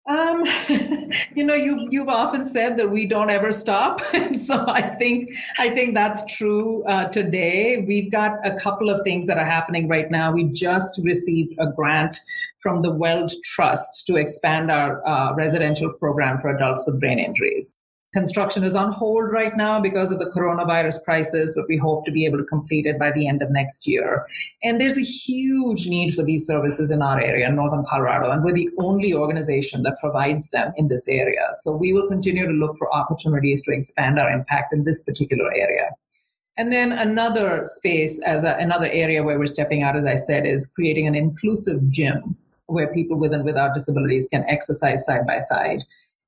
Um, 0.08 0.46
you 1.36 1.44
know, 1.44 1.56
you 1.56 1.88
you've 1.89 2.08
often 2.08 2.46
said 2.46 2.77
that 2.77 2.89
we 2.89 3.08
don't 3.08 3.30
ever 3.30 3.51
stop, 3.51 4.01
and 4.13 4.39
so 4.39 4.63
I 4.68 4.96
think 4.96 5.36
I 5.58 5.70
think 5.70 5.96
that's 5.96 6.24
true 6.38 6.86
uh, 6.86 7.10
today. 7.10 7.84
We've 7.86 8.12
got 8.12 8.34
a 8.46 8.56
couple 8.56 8.89
of 8.89 9.01
things 9.04 9.27
that 9.27 9.38
are 9.38 9.46
happening 9.46 9.89
right 9.89 10.10
now. 10.10 10.32
We 10.32 10.46
just 10.46 11.00
received 11.04 11.56
a 11.60 11.72
grant 11.75 12.20
from 12.60 12.84
the 12.84 12.92
Weld 12.92 13.34
Trust 13.44 14.06
to 14.08 14.16
expand 14.16 14.72
our 14.72 15.06
uh, 15.06 15.34
residential 15.34 15.92
program 15.96 16.38
for 16.38 16.56
adults 16.56 16.86
with 16.88 17.01
brain 17.01 17.20
injuries. 17.20 17.75
Construction 18.14 18.64
is 18.64 18.74
on 18.74 18.92
hold 18.92 19.32
right 19.34 19.56
now 19.58 19.82
because 19.82 20.12
of 20.12 20.20
the 20.20 20.32
coronavirus 20.34 21.04
crisis, 21.04 21.54
but 21.56 21.66
we 21.68 21.76
hope 21.76 22.06
to 22.06 22.12
be 22.12 22.26
able 22.26 22.38
to 22.38 22.46
complete 22.46 22.86
it 22.86 22.98
by 22.98 23.12
the 23.12 23.28
end 23.28 23.42
of 23.42 23.52
next 23.52 23.86
year. 23.86 24.26
And 24.64 24.80
there's 24.80 24.98
a 24.98 25.04
huge 25.04 25.88
need 25.88 26.16
for 26.16 26.24
these 26.24 26.48
services 26.48 26.90
in 26.90 27.02
our 27.02 27.20
area, 27.20 27.52
Northern 27.52 27.84
Colorado, 27.84 28.32
and 28.32 28.44
we're 28.44 28.54
the 28.54 28.70
only 28.80 29.14
organization 29.14 29.84
that 29.84 29.98
provides 30.00 30.50
them 30.52 30.72
in 30.78 30.88
this 30.88 31.08
area. 31.10 31.48
So 31.62 31.76
we 31.76 31.92
will 31.92 32.08
continue 32.08 32.48
to 32.48 32.54
look 32.54 32.78
for 32.78 32.94
opportunities 32.96 33.62
to 33.64 33.74
expand 33.74 34.20
our 34.20 34.30
impact 34.30 34.74
in 34.74 34.86
this 34.86 35.04
particular 35.04 35.54
area. 35.54 35.90
And 36.56 36.72
then 36.72 36.94
another 36.94 37.66
space, 37.66 38.24
as 38.24 38.44
a, 38.44 38.56
another 38.58 38.88
area 38.88 39.22
where 39.22 39.38
we're 39.38 39.48
stepping 39.48 39.84
out, 39.84 39.98
as 39.98 40.06
I 40.06 40.16
said, 40.16 40.46
is 40.46 40.72
creating 40.74 41.08
an 41.08 41.14
inclusive 41.14 41.90
gym 41.92 42.38
where 42.66 42.92
people 42.94 43.18
with 43.18 43.34
and 43.34 43.46
without 43.46 43.74
disabilities 43.74 44.28
can 44.32 44.44
exercise 44.48 45.06
side 45.06 45.28
by 45.28 45.38
side. 45.38 45.84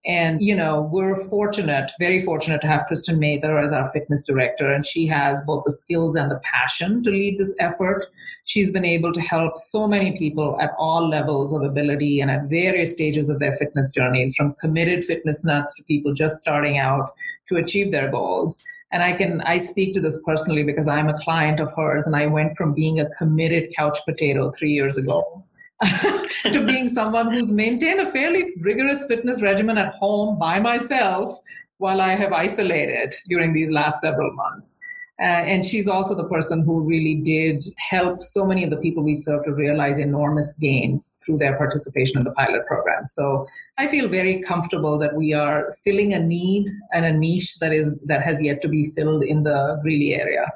And, 0.05 0.41
you 0.41 0.55
know, 0.55 0.89
we're 0.93 1.17
fortunate, 1.27 1.91
very 1.99 2.21
fortunate 2.21 2.61
to 2.61 2.67
have 2.67 2.85
Kristen 2.85 3.19
Mather 3.19 3.59
as 3.59 3.73
our 3.73 3.89
fitness 3.91 4.23
director. 4.23 4.71
And 4.71 4.85
she 4.85 5.05
has 5.07 5.43
both 5.45 5.65
the 5.65 5.71
skills 5.71 6.15
and 6.15 6.31
the 6.31 6.39
passion 6.39 7.03
to 7.03 7.09
lead 7.09 7.37
this 7.37 7.53
effort. 7.59 8.05
She's 8.45 8.71
been 8.71 8.85
able 8.85 9.11
to 9.11 9.19
help 9.19 9.57
so 9.57 9.87
many 9.87 10.17
people 10.17 10.57
at 10.61 10.71
all 10.77 11.07
levels 11.07 11.53
of 11.53 11.63
ability 11.63 12.21
and 12.21 12.31
at 12.31 12.45
various 12.45 12.93
stages 12.93 13.27
of 13.27 13.39
their 13.39 13.51
fitness 13.51 13.89
journeys, 13.89 14.35
from 14.35 14.55
committed 14.61 15.03
fitness 15.03 15.43
nuts 15.43 15.75
to 15.75 15.83
people 15.83 16.13
just 16.13 16.39
starting 16.39 16.77
out 16.77 17.11
to 17.49 17.57
achieve 17.57 17.91
their 17.91 18.09
goals. 18.09 18.63
And 18.91 19.03
I 19.03 19.13
can 19.13 19.41
I 19.41 19.57
speak 19.57 19.93
to 19.95 20.01
this 20.01 20.19
personally 20.25 20.63
because 20.63 20.87
I'm 20.87 21.09
a 21.09 21.17
client 21.17 21.59
of 21.59 21.71
hers 21.75 22.07
and 22.07 22.15
I 22.15 22.25
went 22.25 22.57
from 22.57 22.73
being 22.73 22.99
a 22.99 23.09
committed 23.17 23.71
couch 23.75 23.99
potato 24.05 24.51
three 24.51 24.71
years 24.71 24.97
ago 24.97 25.43
to 26.51 26.65
being 26.65 26.87
someone 26.87 27.31
who's 27.31 27.51
maintained 27.51 28.01
a 28.01 28.11
fairly 28.11 28.53
rigorous 28.59 29.05
fitness 29.05 29.41
regimen 29.41 29.77
at 29.77 29.93
home 29.95 30.37
by 30.37 30.59
myself 30.59 31.39
while 31.77 32.01
I 32.01 32.15
have 32.15 32.33
isolated 32.33 33.15
during 33.27 33.53
these 33.53 33.71
last 33.71 34.01
several 34.01 34.33
months. 34.33 34.79
Uh, 35.21 35.43
and 35.51 35.65
she's 35.65 35.87
also 35.87 36.15
the 36.15 36.27
person 36.29 36.63
who 36.63 36.79
really 36.79 37.15
did 37.15 37.61
help 37.77 38.23
so 38.23 38.45
many 38.45 38.63
of 38.63 38.69
the 38.69 38.77
people 38.77 39.03
we 39.03 39.15
serve 39.15 39.43
to 39.43 39.51
realize 39.51 39.99
enormous 39.99 40.53
gains 40.53 41.19
through 41.25 41.37
their 41.37 41.57
participation 41.57 42.17
in 42.17 42.23
the 42.23 42.31
pilot 42.31 42.65
program. 42.67 43.03
So 43.03 43.45
I 43.77 43.87
feel 43.87 44.07
very 44.07 44.41
comfortable 44.41 44.97
that 44.99 45.15
we 45.15 45.33
are 45.33 45.75
filling 45.83 46.13
a 46.13 46.19
need 46.19 46.69
and 46.93 47.05
a 47.05 47.11
niche 47.11 47.59
that 47.59 47.73
is 47.73 47.91
that 48.05 48.21
has 48.21 48.41
yet 48.41 48.61
to 48.61 48.69
be 48.69 48.91
filled 48.91 49.23
in 49.23 49.43
the 49.43 49.77
Greeley 49.81 50.15
area. 50.15 50.53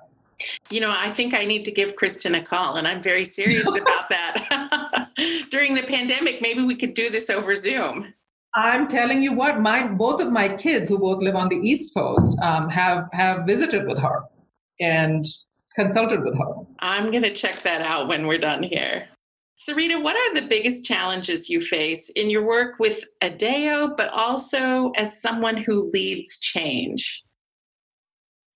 You 0.69 0.79
know, 0.79 0.93
I 0.95 1.09
think 1.09 1.33
I 1.33 1.43
need 1.43 1.65
to 1.65 1.71
give 1.71 1.97
Kristen 1.97 2.33
a 2.35 2.41
call, 2.41 2.75
and 2.75 2.87
I'm 2.87 3.01
very 3.01 3.25
serious 3.25 3.67
about 3.81 4.09
that. 4.09 4.69
During 5.53 5.75
the 5.75 5.83
pandemic, 5.83 6.41
maybe 6.41 6.63
we 6.63 6.73
could 6.73 6.95
do 6.95 7.11
this 7.11 7.29
over 7.29 7.55
Zoom. 7.55 8.11
I'm 8.55 8.87
telling 8.87 9.21
you 9.21 9.33
what, 9.33 9.61
my 9.61 9.85
both 9.85 10.19
of 10.19 10.31
my 10.31 10.49
kids, 10.49 10.89
who 10.89 10.97
both 10.97 11.21
live 11.21 11.35
on 11.35 11.47
the 11.47 11.57
East 11.57 11.93
Coast, 11.93 12.39
um, 12.41 12.69
have 12.69 13.07
have 13.13 13.45
visited 13.45 13.85
with 13.85 13.99
her 13.99 14.23
and 14.79 15.23
consulted 15.75 16.23
with 16.23 16.35
her. 16.39 16.55
I'm 16.79 17.11
going 17.11 17.21
to 17.21 17.31
check 17.31 17.57
that 17.57 17.81
out 17.81 18.07
when 18.07 18.25
we're 18.25 18.39
done 18.39 18.63
here. 18.63 19.07
Sarita, 19.59 20.01
what 20.01 20.15
are 20.15 20.41
the 20.41 20.47
biggest 20.47 20.85
challenges 20.85 21.51
you 21.51 21.61
face 21.61 22.09
in 22.15 22.31
your 22.31 22.43
work 22.43 22.79
with 22.79 23.05
ADEO, 23.21 23.95
but 23.95 24.09
also 24.09 24.89
as 24.95 25.21
someone 25.21 25.57
who 25.57 25.91
leads 25.91 26.39
change? 26.39 27.23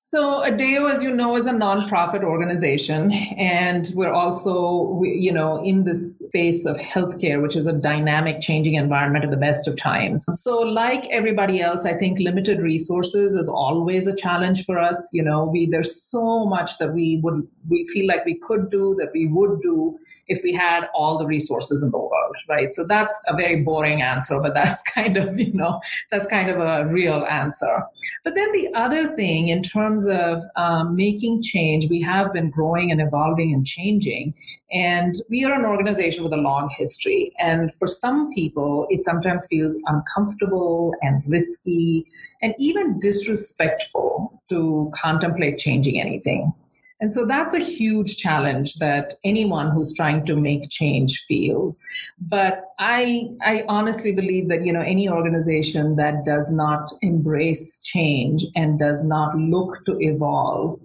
So 0.09 0.41
ADEO, 0.41 0.89
as 0.89 1.03
you 1.03 1.13
know, 1.13 1.35
is 1.35 1.47
a 1.47 1.51
nonprofit 1.51 2.23
organization, 2.23 3.11
and 3.37 3.91
we're 3.93 4.13
also, 4.13 5.01
you 5.03 5.33
know, 5.33 5.61
in 5.65 5.83
this 5.83 6.19
space 6.19 6.65
of 6.65 6.77
healthcare, 6.77 7.41
which 7.41 7.57
is 7.57 7.67
a 7.67 7.73
dynamic, 7.73 8.39
changing 8.39 8.75
environment 8.75 9.25
at 9.25 9.31
the 9.31 9.35
best 9.35 9.67
of 9.67 9.75
times. 9.75 10.25
So, 10.41 10.59
like 10.59 11.05
everybody 11.09 11.59
else, 11.59 11.83
I 11.83 11.91
think 11.91 12.19
limited 12.19 12.61
resources 12.61 13.35
is 13.35 13.49
always 13.49 14.07
a 14.07 14.15
challenge 14.15 14.63
for 14.63 14.79
us. 14.79 15.09
You 15.11 15.23
know, 15.23 15.43
we 15.43 15.65
there's 15.65 16.01
so 16.01 16.45
much 16.45 16.77
that 16.77 16.93
we 16.93 17.19
would 17.21 17.45
we 17.67 17.83
feel 17.87 18.07
like 18.07 18.23
we 18.23 18.35
could 18.35 18.69
do 18.69 18.95
that 18.99 19.11
we 19.13 19.27
would 19.27 19.59
do 19.59 19.99
if 20.27 20.41
we 20.43 20.53
had 20.53 20.89
all 20.93 21.17
the 21.17 21.25
resources 21.25 21.81
in 21.83 21.91
the 21.91 21.97
world, 21.97 22.35
right? 22.49 22.73
So 22.73 22.85
that's 22.85 23.15
a 23.27 23.35
very 23.35 23.61
boring 23.61 24.01
answer, 24.01 24.39
but 24.41 24.53
that's 24.53 24.83
kind 24.95 25.17
of, 25.17 25.39
you 25.39 25.53
know, 25.53 25.79
that's 26.11 26.27
kind 26.27 26.49
of 26.49 26.59
a 26.59 26.85
real 26.91 27.25
answer. 27.29 27.83
But 28.23 28.35
then 28.35 28.51
the 28.51 28.69
other 28.73 29.13
thing, 29.15 29.49
in 29.49 29.63
terms 29.63 30.07
of 30.07 30.43
um, 30.55 30.95
making 30.95 31.41
change, 31.41 31.89
we 31.89 32.01
have 32.01 32.33
been 32.33 32.49
growing 32.49 32.91
and 32.91 33.01
evolving 33.01 33.53
and 33.53 33.65
changing. 33.65 34.33
And 34.71 35.15
we 35.29 35.45
are 35.45 35.53
an 35.53 35.65
organization 35.65 36.23
with 36.23 36.33
a 36.33 36.37
long 36.37 36.69
history. 36.77 37.31
And 37.39 37.73
for 37.75 37.87
some 37.87 38.33
people, 38.33 38.85
it 38.89 39.03
sometimes 39.03 39.47
feels 39.47 39.75
uncomfortable 39.85 40.93
and 41.01 41.23
risky 41.25 42.05
and 42.41 42.53
even 42.59 42.99
disrespectful 42.99 44.41
to 44.49 44.91
contemplate 44.93 45.57
changing 45.57 45.99
anything. 46.01 46.53
And 46.99 47.11
so 47.11 47.25
that's 47.25 47.53
a 47.53 47.59
huge 47.59 48.17
challenge 48.17 48.75
that 48.75 49.13
anyone 49.23 49.69
who's 49.69 49.93
trying 49.93 50.25
to 50.25 50.35
make 50.35 50.69
change 50.69 51.23
feels. 51.27 51.79
But 52.19 52.63
I, 52.79 53.29
I 53.43 53.63
honestly 53.67 54.13
believe 54.13 54.49
that, 54.49 54.63
you 54.63 54.73
know, 54.73 54.81
any 54.81 55.07
organization 55.07 55.95
that 55.97 56.25
does 56.25 56.51
not 56.51 56.91
embrace 57.01 57.79
change 57.81 58.45
and 58.55 58.79
does 58.79 59.05
not 59.05 59.37
look 59.37 59.85
to 59.85 59.97
evolve 59.99 60.79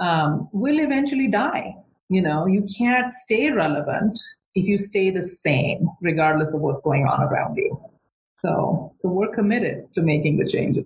um, 0.00 0.48
will 0.52 0.78
eventually 0.78 1.26
die. 1.26 1.74
You 2.08 2.22
know, 2.22 2.46
you 2.46 2.64
can't 2.78 3.12
stay 3.12 3.50
relevant 3.50 4.20
if 4.54 4.68
you 4.68 4.78
stay 4.78 5.10
the 5.10 5.22
same, 5.22 5.88
regardless 6.00 6.54
of 6.54 6.60
what's 6.60 6.82
going 6.82 7.06
on 7.06 7.22
around 7.22 7.56
you. 7.56 7.80
So, 8.36 8.92
so 9.00 9.08
we're 9.08 9.34
committed 9.34 9.92
to 9.94 10.02
making 10.02 10.38
the 10.38 10.46
changes. 10.46 10.84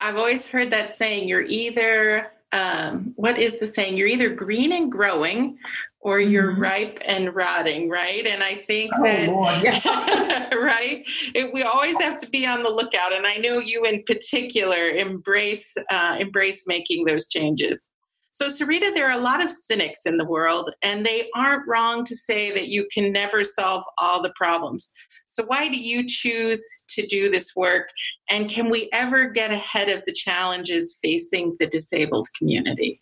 I've 0.00 0.16
always 0.16 0.46
heard 0.46 0.70
that 0.72 0.90
saying, 0.90 1.28
you're 1.28 1.42
either 1.42 2.32
um, 2.52 3.12
what 3.16 3.38
is 3.38 3.58
the 3.58 3.66
saying? 3.66 3.96
You're 3.96 4.08
either 4.08 4.28
green 4.28 4.72
and 4.72 4.92
growing 4.92 5.58
or 6.00 6.20
you're 6.20 6.52
mm-hmm. 6.52 6.62
ripe 6.62 6.98
and 7.04 7.34
rotting, 7.34 7.88
right? 7.88 8.26
And 8.26 8.42
I 8.42 8.56
think 8.56 8.92
oh, 8.96 9.02
that, 9.02 10.52
right? 10.60 11.04
It, 11.34 11.52
we 11.52 11.62
always 11.62 12.00
have 12.00 12.18
to 12.18 12.30
be 12.30 12.44
on 12.46 12.62
the 12.62 12.68
lookout. 12.68 13.12
And 13.12 13.26
I 13.26 13.36
know 13.36 13.58
you 13.58 13.84
in 13.84 14.02
particular 14.04 14.88
embrace 14.88 15.74
uh, 15.90 16.16
embrace 16.18 16.64
making 16.66 17.04
those 17.04 17.28
changes. 17.28 17.92
So, 18.32 18.46
Sarita, 18.46 18.94
there 18.94 19.06
are 19.08 19.18
a 19.18 19.22
lot 19.22 19.42
of 19.42 19.50
cynics 19.50 20.06
in 20.06 20.16
the 20.16 20.24
world, 20.24 20.70
and 20.82 21.04
they 21.04 21.28
aren't 21.36 21.68
wrong 21.68 22.02
to 22.04 22.16
say 22.16 22.50
that 22.52 22.68
you 22.68 22.88
can 22.92 23.12
never 23.12 23.44
solve 23.44 23.84
all 23.98 24.22
the 24.22 24.32
problems. 24.34 24.92
So, 25.32 25.44
why 25.46 25.68
do 25.68 25.78
you 25.78 26.06
choose 26.06 26.62
to 26.90 27.06
do 27.06 27.30
this 27.30 27.56
work? 27.56 27.88
And 28.28 28.50
can 28.50 28.70
we 28.70 28.90
ever 28.92 29.30
get 29.30 29.50
ahead 29.50 29.88
of 29.88 30.02
the 30.06 30.12
challenges 30.12 30.98
facing 31.02 31.56
the 31.58 31.66
disabled 31.66 32.28
community? 32.36 33.00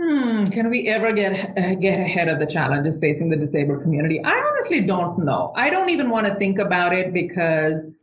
Hmm, 0.00 0.46
can 0.46 0.68
we 0.68 0.88
ever 0.88 1.12
get 1.12 1.56
uh, 1.56 1.76
get 1.76 2.00
ahead 2.00 2.26
of 2.26 2.40
the 2.40 2.46
challenges 2.46 2.98
facing 2.98 3.30
the 3.30 3.36
disabled 3.36 3.82
community? 3.82 4.20
I 4.24 4.32
honestly 4.32 4.80
don't 4.80 5.24
know. 5.24 5.52
I 5.54 5.70
don't 5.70 5.90
even 5.90 6.10
want 6.10 6.26
to 6.26 6.34
think 6.34 6.58
about 6.58 6.92
it 6.92 7.14
because 7.14 7.94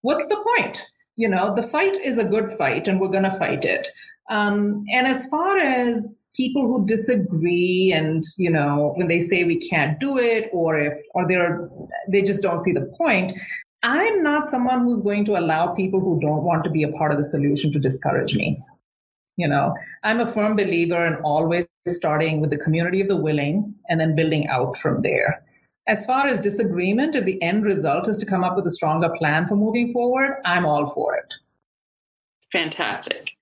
what's 0.00 0.26
the 0.26 0.44
point? 0.56 0.82
You 1.14 1.28
know, 1.28 1.54
the 1.54 1.62
fight 1.62 1.96
is 2.02 2.18
a 2.18 2.24
good 2.24 2.50
fight 2.50 2.88
and 2.88 3.00
we're 3.00 3.14
going 3.16 3.30
to 3.30 3.30
fight 3.30 3.64
it. 3.64 3.86
Um, 4.28 4.84
and 4.92 5.06
as 5.06 5.28
far 5.28 5.56
as 5.56 6.24
people 6.34 6.66
who 6.66 6.84
disagree 6.84 7.92
and 7.94 8.24
you 8.36 8.50
know 8.50 8.92
when 8.96 9.06
they 9.08 9.20
say 9.20 9.44
we 9.44 9.58
can't 9.68 10.00
do 10.00 10.18
it 10.18 10.50
or 10.52 10.78
if 10.78 10.94
or 11.14 11.26
they're 11.28 11.68
they 12.10 12.22
just 12.22 12.42
don't 12.42 12.60
see 12.60 12.72
the 12.72 12.92
point 12.98 13.32
i'm 13.84 14.22
not 14.22 14.48
someone 14.48 14.82
who's 14.82 15.00
going 15.00 15.24
to 15.24 15.38
allow 15.38 15.74
people 15.74 16.00
who 16.00 16.20
don't 16.20 16.42
want 16.42 16.64
to 16.64 16.70
be 16.70 16.82
a 16.82 16.92
part 16.92 17.12
of 17.12 17.18
the 17.18 17.24
solution 17.24 17.72
to 17.72 17.78
discourage 17.78 18.34
me. 18.36 18.60
You 19.36 19.48
know 19.48 19.74
i'm 20.02 20.20
a 20.20 20.26
firm 20.26 20.56
believer 20.56 21.06
in 21.06 21.14
always 21.16 21.66
starting 21.86 22.40
with 22.40 22.50
the 22.50 22.58
community 22.58 23.00
of 23.00 23.08
the 23.08 23.16
willing 23.16 23.74
and 23.88 24.00
then 24.00 24.16
building 24.16 24.48
out 24.48 24.76
from 24.76 25.02
there. 25.02 25.42
As 25.86 26.04
far 26.04 26.26
as 26.26 26.40
disagreement 26.40 27.14
if 27.14 27.24
the 27.24 27.40
end 27.40 27.64
result 27.64 28.08
is 28.08 28.18
to 28.18 28.26
come 28.26 28.42
up 28.42 28.56
with 28.56 28.66
a 28.66 28.72
stronger 28.72 29.10
plan 29.16 29.46
for 29.46 29.54
moving 29.54 29.92
forward 29.92 30.40
i'm 30.44 30.66
all 30.66 30.86
for 30.86 31.14
it. 31.14 31.34
Fantastic 32.50 33.36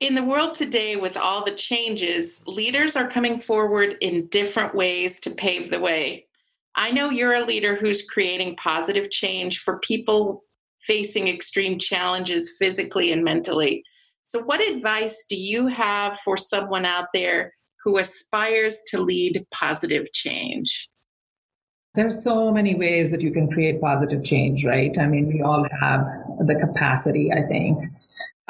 In 0.00 0.14
the 0.14 0.24
world 0.24 0.54
today, 0.54 0.96
with 0.96 1.18
all 1.18 1.44
the 1.44 1.50
changes, 1.50 2.42
leaders 2.46 2.96
are 2.96 3.06
coming 3.06 3.38
forward 3.38 3.98
in 4.00 4.28
different 4.28 4.74
ways 4.74 5.20
to 5.20 5.30
pave 5.30 5.70
the 5.70 5.78
way. 5.78 6.26
I 6.74 6.90
know 6.90 7.10
you're 7.10 7.34
a 7.34 7.44
leader 7.44 7.76
who's 7.76 8.06
creating 8.06 8.56
positive 8.56 9.10
change 9.10 9.58
for 9.58 9.78
people 9.80 10.42
facing 10.86 11.28
extreme 11.28 11.78
challenges 11.78 12.56
physically 12.58 13.12
and 13.12 13.22
mentally. 13.22 13.84
So, 14.24 14.42
what 14.42 14.66
advice 14.66 15.26
do 15.28 15.36
you 15.36 15.66
have 15.66 16.18
for 16.20 16.38
someone 16.38 16.86
out 16.86 17.08
there 17.12 17.52
who 17.84 17.98
aspires 17.98 18.78
to 18.86 19.02
lead 19.02 19.46
positive 19.52 20.10
change? 20.14 20.88
There's 21.94 22.24
so 22.24 22.50
many 22.50 22.74
ways 22.74 23.10
that 23.10 23.20
you 23.20 23.32
can 23.32 23.52
create 23.52 23.82
positive 23.82 24.24
change, 24.24 24.64
right? 24.64 24.96
I 24.98 25.06
mean, 25.06 25.28
we 25.28 25.42
all 25.42 25.66
have 25.78 26.00
the 26.46 26.54
capacity, 26.54 27.30
I 27.30 27.42
think. 27.42 27.84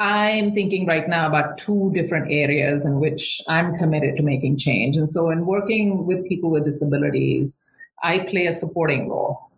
I'm 0.03 0.51
thinking 0.55 0.87
right 0.87 1.07
now 1.07 1.27
about 1.27 1.59
two 1.59 1.91
different 1.93 2.31
areas 2.31 2.87
in 2.87 2.99
which 2.99 3.39
I'm 3.47 3.77
committed 3.77 4.17
to 4.17 4.23
making 4.23 4.57
change. 4.57 4.97
And 4.97 5.07
so, 5.07 5.29
in 5.29 5.45
working 5.45 6.07
with 6.07 6.27
people 6.27 6.49
with 6.49 6.63
disabilities, 6.63 7.63
I 8.01 8.17
play 8.19 8.47
a 8.47 8.51
supporting 8.51 9.09
role. 9.09 9.51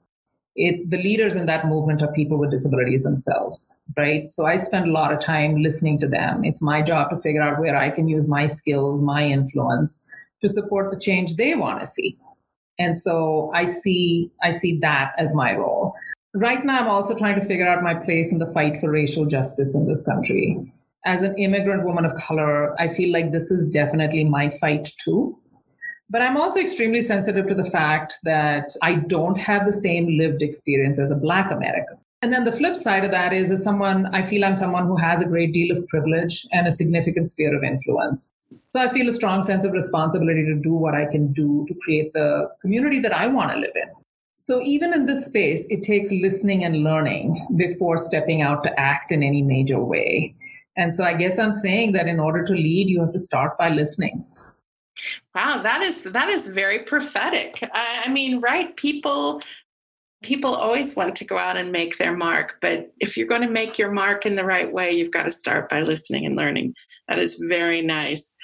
It, 0.57 0.89
the 0.89 0.97
leaders 0.97 1.37
in 1.37 1.45
that 1.45 1.65
movement 1.65 2.01
are 2.01 2.11
people 2.11 2.37
with 2.37 2.51
disabilities 2.51 3.03
themselves, 3.03 3.81
right? 3.95 4.29
So 4.29 4.45
I 4.45 4.57
spend 4.57 4.89
a 4.89 4.91
lot 4.91 5.13
of 5.13 5.19
time 5.19 5.63
listening 5.63 5.97
to 6.01 6.09
them. 6.09 6.43
It's 6.43 6.61
my 6.61 6.81
job 6.81 7.09
to 7.11 7.19
figure 7.19 7.41
out 7.41 7.59
where 7.59 7.77
I 7.77 7.89
can 7.89 8.09
use 8.09 8.27
my 8.27 8.45
skills, 8.45 9.01
my 9.01 9.25
influence 9.25 10.05
to 10.41 10.49
support 10.49 10.91
the 10.91 10.99
change 10.99 11.37
they 11.37 11.55
want 11.55 11.79
to 11.79 11.85
see. 11.85 12.19
And 12.77 12.97
so 12.97 13.49
I 13.55 13.63
see 13.63 14.29
I 14.43 14.51
see 14.51 14.77
that 14.79 15.13
as 15.17 15.33
my 15.33 15.55
role. 15.55 15.72
Right 16.35 16.65
now 16.65 16.79
I'm 16.79 16.87
also 16.87 17.15
trying 17.15 17.39
to 17.39 17.45
figure 17.45 17.67
out 17.67 17.83
my 17.83 17.93
place 17.93 18.31
in 18.31 18.39
the 18.39 18.47
fight 18.47 18.79
for 18.79 18.89
racial 18.89 19.25
justice 19.25 19.75
in 19.75 19.87
this 19.87 20.03
country. 20.03 20.57
As 21.05 21.21
an 21.21 21.37
immigrant 21.37 21.85
woman 21.85 22.05
of 22.05 22.15
color, 22.15 22.79
I 22.81 22.87
feel 22.87 23.11
like 23.11 23.31
this 23.31 23.51
is 23.51 23.69
definitely 23.69 24.23
my 24.23 24.49
fight 24.49 24.89
too. 25.03 25.37
But 26.09 26.23
I'm 26.23 26.37
also 26.37 26.59
extremely 26.59 27.01
sensitive 27.01 27.45
to 27.47 27.55
the 27.55 27.63
fact 27.63 28.15
that 28.23 28.75
I 28.81 28.95
don't 28.95 29.37
have 29.37 29.65
the 29.65 29.73
same 29.73 30.17
lived 30.17 30.41
experience 30.41 30.99
as 30.99 31.11
a 31.11 31.15
Black 31.15 31.51
American. 31.51 31.97
And 32.23 32.33
then 32.33 32.45
the 32.45 32.51
flip 32.51 32.75
side 32.75 33.03
of 33.03 33.11
that 33.11 33.33
is, 33.33 33.51
as 33.51 33.63
someone, 33.63 34.07
I 34.15 34.25
feel 34.25 34.45
I'm 34.45 34.55
someone 34.55 34.87
who 34.87 34.95
has 34.95 35.21
a 35.21 35.27
great 35.27 35.53
deal 35.53 35.75
of 35.75 35.85
privilege 35.87 36.47
and 36.51 36.65
a 36.65 36.71
significant 36.71 37.29
sphere 37.29 37.55
of 37.55 37.63
influence. 37.63 38.33
So 38.69 38.81
I 38.81 38.87
feel 38.87 39.09
a 39.09 39.11
strong 39.11 39.43
sense 39.43 39.65
of 39.65 39.73
responsibility 39.73 40.45
to 40.45 40.55
do 40.55 40.73
what 40.73 40.95
I 40.95 41.05
can 41.05 41.33
do 41.33 41.65
to 41.67 41.75
create 41.83 42.13
the 42.13 42.49
community 42.61 42.99
that 43.01 43.13
I 43.13 43.27
want 43.27 43.51
to 43.51 43.57
live 43.57 43.73
in. 43.75 44.02
So 44.45 44.61
even 44.61 44.93
in 44.93 45.05
this 45.05 45.25
space, 45.25 45.65
it 45.69 45.83
takes 45.83 46.11
listening 46.11 46.65
and 46.65 46.83
learning 46.83 47.47
before 47.55 47.95
stepping 47.95 48.41
out 48.41 48.61
to 48.65 48.77
act 48.77 49.13
in 49.13 49.23
any 49.23 49.41
major 49.41 49.81
way. 49.81 50.35
And 50.75 50.93
so 50.93 51.05
I 51.05 51.13
guess 51.13 51.39
I'm 51.39 51.53
saying 51.53 51.93
that 51.93 52.07
in 52.07 52.19
order 52.19 52.43
to 52.43 52.51
lead, 52.51 52.89
you 52.89 52.99
have 52.99 53.13
to 53.13 53.19
start 53.19 53.57
by 53.57 53.69
listening. 53.69 54.25
Wow, 55.33 55.61
that 55.61 55.81
is 55.81 56.03
that 56.03 56.27
is 56.27 56.47
very 56.47 56.79
prophetic. 56.79 57.57
I, 57.73 58.03
I 58.05 58.09
mean, 58.11 58.41
right? 58.41 58.75
People 58.75 59.39
people 60.23 60.53
always 60.53 60.93
want 60.93 61.15
to 61.15 61.25
go 61.25 61.37
out 61.37 61.55
and 61.55 61.71
make 61.71 61.97
their 61.97 62.15
mark, 62.15 62.57
but 62.61 62.91
if 62.99 63.15
you're 63.15 63.27
going 63.27 63.43
to 63.43 63.49
make 63.49 63.77
your 63.77 63.93
mark 63.93 64.25
in 64.25 64.35
the 64.35 64.43
right 64.43 64.71
way, 64.73 64.91
you've 64.91 65.11
got 65.11 65.23
to 65.23 65.31
start 65.31 65.69
by 65.69 65.79
listening 65.79 66.25
and 66.25 66.35
learning. 66.35 66.73
That 67.07 67.19
is 67.19 67.41
very 67.47 67.81
nice. 67.81 68.35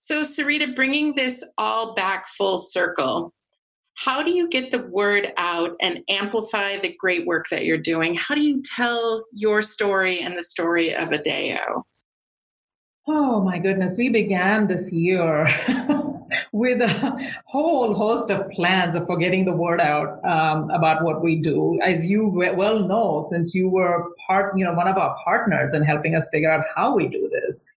So, 0.00 0.22
Sarita, 0.22 0.74
bringing 0.74 1.14
this 1.14 1.44
all 1.58 1.94
back 1.94 2.26
full 2.26 2.58
circle, 2.58 3.32
how 3.96 4.22
do 4.22 4.32
you 4.32 4.48
get 4.48 4.70
the 4.70 4.86
word 4.88 5.32
out 5.36 5.76
and 5.80 6.00
amplify 6.08 6.78
the 6.78 6.94
great 6.98 7.26
work 7.26 7.46
that 7.50 7.64
you're 7.64 7.78
doing? 7.78 8.14
How 8.14 8.34
do 8.34 8.40
you 8.40 8.60
tell 8.62 9.24
your 9.32 9.62
story 9.62 10.20
and 10.20 10.36
the 10.36 10.42
story 10.42 10.94
of 10.94 11.12
Adeo? 11.12 11.86
Oh 13.06 13.40
my 13.42 13.58
goodness, 13.58 13.98
we 13.98 14.08
began 14.08 14.66
this 14.66 14.92
year 14.92 15.46
with 16.52 16.80
a 16.80 17.32
whole 17.44 17.94
host 17.94 18.30
of 18.30 18.48
plans 18.50 18.96
for 19.06 19.16
getting 19.16 19.44
the 19.44 19.52
word 19.52 19.80
out 19.80 20.24
um, 20.24 20.70
about 20.70 21.04
what 21.04 21.22
we 21.22 21.40
do. 21.40 21.78
As 21.82 22.06
you 22.06 22.28
well 22.28 22.80
know, 22.80 23.24
since 23.28 23.54
you 23.54 23.68
were 23.68 24.10
part, 24.26 24.56
you 24.56 24.64
know, 24.64 24.72
one 24.72 24.88
of 24.88 24.96
our 24.96 25.16
partners 25.22 25.74
in 25.74 25.82
helping 25.82 26.14
us 26.14 26.30
figure 26.30 26.50
out 26.50 26.64
how 26.74 26.94
we 26.94 27.08
do 27.08 27.28
this. 27.28 27.70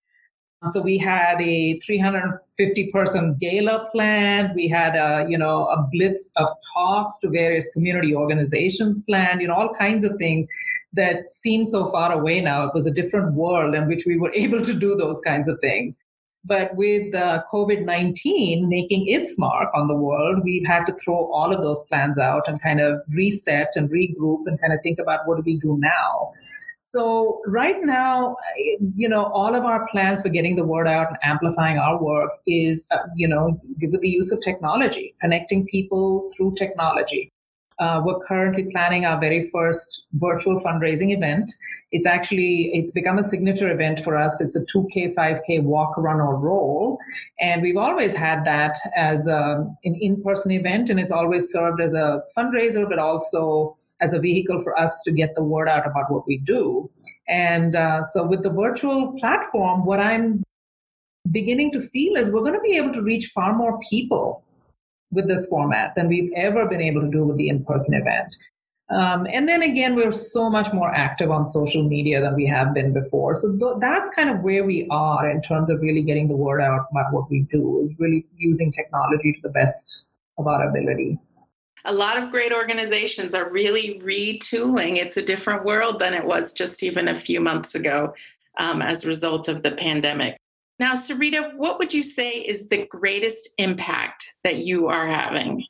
So 0.65 0.82
we 0.82 0.98
had 0.98 1.39
a 1.39 1.80
350 1.80 2.91
person 2.91 3.38
gala 3.39 3.88
planned. 3.91 4.56
We 4.56 4.67
had 4.67 4.96
a, 4.96 5.30
you 5.30 5.38
know, 5.38 5.67
a 5.67 5.88
blitz 5.91 6.32
of 6.36 6.50
talks 6.74 7.20
to 7.20 7.30
various 7.30 7.72
community 7.74 8.15
organizations 8.15 9.04
planned, 9.04 9.41
you 9.41 9.48
know, 9.48 9.54
all 9.54 9.74
kinds 9.74 10.04
of 10.04 10.17
things 10.17 10.48
that 10.93 11.32
seem 11.32 11.63
so 11.63 11.91
far 11.91 12.12
away 12.12 12.41
now. 12.41 12.65
It 12.65 12.74
was 12.74 12.88
a 12.88 12.91
different 12.91 13.34
world 13.34 13.76
in 13.76 13.88
which 13.88 14.06
we 14.08 14.17
were 14.17 14.32
able 14.36 14.62
to 14.62 14.74
do 14.74 14.96
those 14.96 15.22
kinds 15.22 15.48
of 15.48 15.60
things. 15.60 16.00
But 16.43 16.76
with 16.76 17.13
uh, 17.13 17.43
COVID 17.52 17.86
19 17.86 18.67
making 18.67 19.08
its 19.08 19.38
mark 19.38 19.70
on 19.76 19.88
the 19.88 19.98
world, 19.98 20.41
we've 20.43 20.65
had 20.65 20.86
to 20.86 20.93
throw 20.93 21.32
all 21.32 21.54
of 21.54 21.62
those 21.62 21.84
plans 21.88 22.17
out 22.17 22.48
and 22.48 22.62
kind 22.62 22.80
of 22.80 23.02
reset 23.10 23.74
and 23.76 23.89
regroup 23.89 24.43
and 24.48 24.60
kind 24.60 24.74
of 24.74 24.80
think 24.82 24.98
about 24.98 25.28
what 25.28 25.36
do 25.36 25.43
we 25.46 25.58
do 25.58 25.78
now. 25.80 26.32
So 26.77 27.41
right 27.47 27.77
now, 27.81 28.37
you 28.93 29.09
know, 29.09 29.25
all 29.25 29.55
of 29.55 29.65
our 29.65 29.87
plans 29.87 30.21
for 30.21 30.29
getting 30.29 30.55
the 30.55 30.63
word 30.63 30.87
out 30.87 31.07
and 31.07 31.17
amplifying 31.23 31.79
our 31.79 32.01
work 32.01 32.31
is, 32.45 32.87
uh, 32.91 32.99
you 33.15 33.27
know, 33.27 33.59
with 33.81 34.01
the 34.01 34.09
use 34.09 34.31
of 34.31 34.41
technology, 34.41 35.15
connecting 35.19 35.65
people 35.65 36.29
through 36.35 36.53
technology. 36.55 37.31
Uh, 37.79 38.01
we're 38.03 38.17
currently 38.19 38.67
planning 38.71 39.05
our 39.05 39.19
very 39.19 39.47
first 39.49 40.07
virtual 40.13 40.59
fundraising 40.59 41.15
event. 41.15 41.51
It's 41.91 42.07
actually 42.07 42.71
it's 42.73 42.91
become 42.91 43.19
a 43.19 43.23
signature 43.23 43.71
event 43.71 43.99
for 43.99 44.17
us. 44.17 44.41
It's 44.41 44.55
a 44.55 44.65
2K, 44.65 45.13
5K 45.15 45.63
walk, 45.63 45.95
run, 45.97 46.19
or 46.19 46.35
roll, 46.35 46.97
and 47.39 47.61
we've 47.61 47.77
always 47.77 48.15
had 48.15 48.45
that 48.45 48.77
as 48.95 49.27
a, 49.27 49.37
um, 49.37 49.77
an 49.83 49.95
in-person 50.01 50.51
event, 50.51 50.89
and 50.89 50.99
it's 50.99 51.11
always 51.11 51.51
served 51.51 51.79
as 51.79 51.93
a 51.93 52.21
fundraiser, 52.35 52.89
but 52.89 52.97
also 52.97 53.77
as 54.01 54.13
a 54.13 54.19
vehicle 54.19 54.60
for 54.60 54.77
us 54.79 55.01
to 55.03 55.12
get 55.12 55.36
the 55.36 55.43
word 55.43 55.67
out 55.67 55.88
about 55.88 56.12
what 56.12 56.27
we 56.27 56.38
do. 56.38 56.89
And 57.27 57.75
uh, 57.75 58.03
so, 58.03 58.25
with 58.25 58.43
the 58.43 58.51
virtual 58.51 59.13
platform, 59.13 59.86
what 59.86 59.99
I'm 59.99 60.43
beginning 61.31 61.71
to 61.71 61.81
feel 61.81 62.15
is 62.15 62.31
we're 62.31 62.41
going 62.41 62.53
to 62.53 62.62
be 62.62 62.77
able 62.77 62.93
to 62.93 63.01
reach 63.01 63.27
far 63.27 63.55
more 63.55 63.79
people 63.89 64.43
with 65.12 65.27
this 65.27 65.47
format 65.47 65.95
than 65.95 66.07
we've 66.07 66.31
ever 66.36 66.67
been 66.67 66.81
able 66.81 67.01
to 67.01 67.10
do 67.10 67.25
with 67.25 67.38
the 67.38 67.49
in 67.49 67.63
person 67.63 67.99
event. 67.99 68.36
Um, 68.89 69.27
and 69.31 69.49
then 69.49 69.63
again, 69.63 69.95
we're 69.95 70.13
so 70.13 70.49
much 70.49 70.71
more 70.71 70.93
active 70.93 71.29
on 71.29 71.45
social 71.45 71.88
media 71.88 72.21
than 72.21 72.36
we 72.36 72.45
have 72.47 72.73
been 72.73 72.93
before. 72.93 73.36
So 73.36 73.57
th- 73.57 73.75
that's 73.81 74.10
kind 74.12 74.29
of 74.29 74.41
where 74.41 74.63
we 74.63 74.88
are 74.89 75.29
in 75.29 75.41
terms 75.41 75.69
of 75.69 75.81
really 75.81 76.03
getting 76.03 76.29
the 76.29 76.38
word 76.38 76.62
out 76.62 76.88
about 76.91 77.12
what 77.12 77.29
we 77.29 77.45
do, 77.49 77.81
is 77.81 77.95
really 77.99 78.25
using 78.38 78.71
technology 78.71 79.33
to 79.33 79.41
the 79.41 79.49
best 79.49 80.07
of 80.38 80.47
our 80.47 80.69
ability. 80.69 81.19
A 81.88 81.93
lot 81.93 82.21
of 82.21 82.32
great 82.32 82.52
organizations 82.52 83.34
are 83.34 83.50
really 83.50 84.00
retooling. 84.02 84.97
It's 84.97 85.15
a 85.15 85.21
different 85.21 85.63
world 85.63 86.00
than 86.00 86.13
it 86.13 86.26
was 86.26 86.52
just 86.54 86.84
even 86.84 87.08
a 87.08 87.15
few 87.15 87.39
months 87.39 87.76
ago 87.76 88.13
um, 88.58 88.82
as 88.82 89.06
a 89.06 89.08
result 89.08 89.47
of 89.47 89.63
the 89.63 89.71
pandemic. 89.71 90.38
Now, 90.80 90.93
Sarita, 90.93 91.56
what 91.56 91.80
would 91.80 91.93
you 91.93 92.04
say 92.04 92.32
is 92.32 92.67
the 92.67 92.86
greatest 92.88 93.50
impact 93.58 94.34
that 94.43 94.58
you 94.58 94.88
are 94.88 95.08
having? 95.08 95.65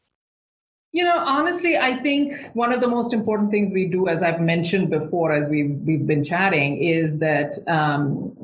You 0.91 1.03
know, 1.03 1.19
honestly, 1.19 1.77
I 1.77 1.93
think 1.95 2.34
one 2.53 2.73
of 2.73 2.82
the 2.82 2.88
most 2.88 3.13
important 3.13 3.51
things 3.51 3.71
we 3.71 3.88
do, 3.88 4.08
as 4.08 4.23
I've 4.23 4.41
mentioned 4.41 4.89
before, 4.89 5.32
as 5.32 5.49
we've 5.49 5.77
we've 5.86 6.08
been 6.08 6.23
chatting, 6.23 6.82
is 6.82 7.19
that 7.19 7.53
um, 7.67 8.36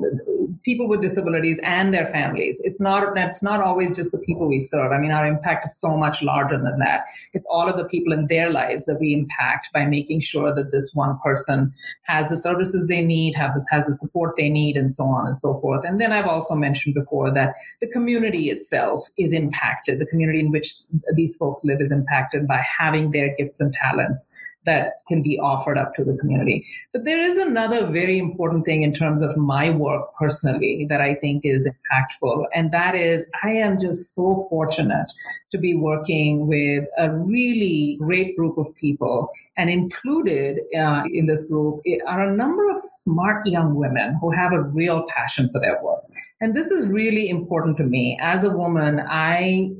people 0.64 0.88
with 0.88 1.02
disabilities 1.02 1.60
and 1.62 1.92
their 1.92 2.06
families. 2.06 2.60
It's 2.64 2.80
not 2.80 3.16
it's 3.16 3.42
not 3.42 3.60
always 3.60 3.94
just 3.94 4.12
the 4.12 4.18
people 4.18 4.48
we 4.48 4.60
serve. 4.60 4.92
I 4.92 4.98
mean, 4.98 5.10
our 5.10 5.26
impact 5.26 5.66
is 5.66 5.78
so 5.78 5.96
much 5.96 6.22
larger 6.22 6.56
than 6.56 6.78
that. 6.78 7.04
It's 7.34 7.46
all 7.50 7.68
of 7.68 7.76
the 7.76 7.84
people 7.84 8.12
in 8.12 8.24
their 8.24 8.50
lives 8.50 8.86
that 8.86 8.98
we 8.98 9.12
impact 9.12 9.68
by 9.72 9.84
making 9.84 10.20
sure 10.20 10.54
that 10.54 10.70
this 10.70 10.92
one 10.94 11.18
person 11.22 11.74
has 12.04 12.28
the 12.28 12.36
services 12.36 12.86
they 12.86 13.04
need, 13.04 13.34
have 13.34 13.54
this, 13.54 13.66
has 13.70 13.86
the 13.86 13.92
support 13.92 14.36
they 14.36 14.48
need, 14.48 14.76
and 14.76 14.90
so 14.90 15.04
on 15.04 15.26
and 15.26 15.38
so 15.38 15.54
forth. 15.54 15.84
And 15.84 16.00
then 16.00 16.12
I've 16.12 16.26
also 16.26 16.54
mentioned 16.54 16.94
before 16.94 17.32
that 17.34 17.54
the 17.80 17.88
community 17.88 18.48
itself 18.50 19.10
is 19.18 19.32
impacted. 19.32 19.98
The 19.98 20.06
community 20.06 20.40
in 20.40 20.50
which 20.50 20.72
these 21.14 21.36
folks 21.36 21.64
live 21.64 21.80
is 21.80 21.92
impacted 21.92 22.48
by 22.48 22.64
having 22.78 23.10
their 23.10 23.34
gifts 23.36 23.60
and 23.60 23.72
talents 23.72 24.34
that 24.66 24.94
can 25.08 25.22
be 25.22 25.38
offered 25.38 25.78
up 25.78 25.94
to 25.94 26.04
the 26.04 26.16
community. 26.16 26.66
But 26.92 27.04
there 27.04 27.20
is 27.20 27.38
another 27.38 27.86
very 27.86 28.18
important 28.18 28.64
thing 28.64 28.82
in 28.82 28.92
terms 28.92 29.22
of 29.22 29.36
my 29.36 29.70
work 29.70 30.14
personally 30.18 30.86
that 30.88 31.00
I 31.00 31.14
think 31.14 31.44
is 31.44 31.68
impactful. 31.68 32.46
And 32.54 32.72
that 32.72 32.94
is, 32.94 33.26
I 33.42 33.50
am 33.50 33.78
just 33.78 34.14
so 34.14 34.34
fortunate 34.48 35.12
to 35.54 35.58
be 35.58 35.76
working 35.76 36.48
with 36.48 36.84
a 36.98 37.12
really 37.12 37.96
great 38.00 38.36
group 38.36 38.58
of 38.58 38.74
people. 38.74 39.30
And 39.56 39.70
included 39.70 40.58
uh, 40.76 41.04
in 41.12 41.26
this 41.26 41.48
group 41.48 41.80
are 42.08 42.28
a 42.28 42.36
number 42.36 42.68
of 42.68 42.80
smart 42.80 43.46
young 43.46 43.76
women 43.76 44.18
who 44.20 44.32
have 44.32 44.52
a 44.52 44.62
real 44.62 45.06
passion 45.06 45.48
for 45.52 45.60
their 45.60 45.80
work. 45.80 46.02
And 46.40 46.56
this 46.56 46.72
is 46.72 46.88
really 46.88 47.28
important 47.28 47.76
to 47.76 47.84
me. 47.84 48.18
As 48.20 48.42
a 48.42 48.50
woman, 48.50 49.00
I 49.08 49.70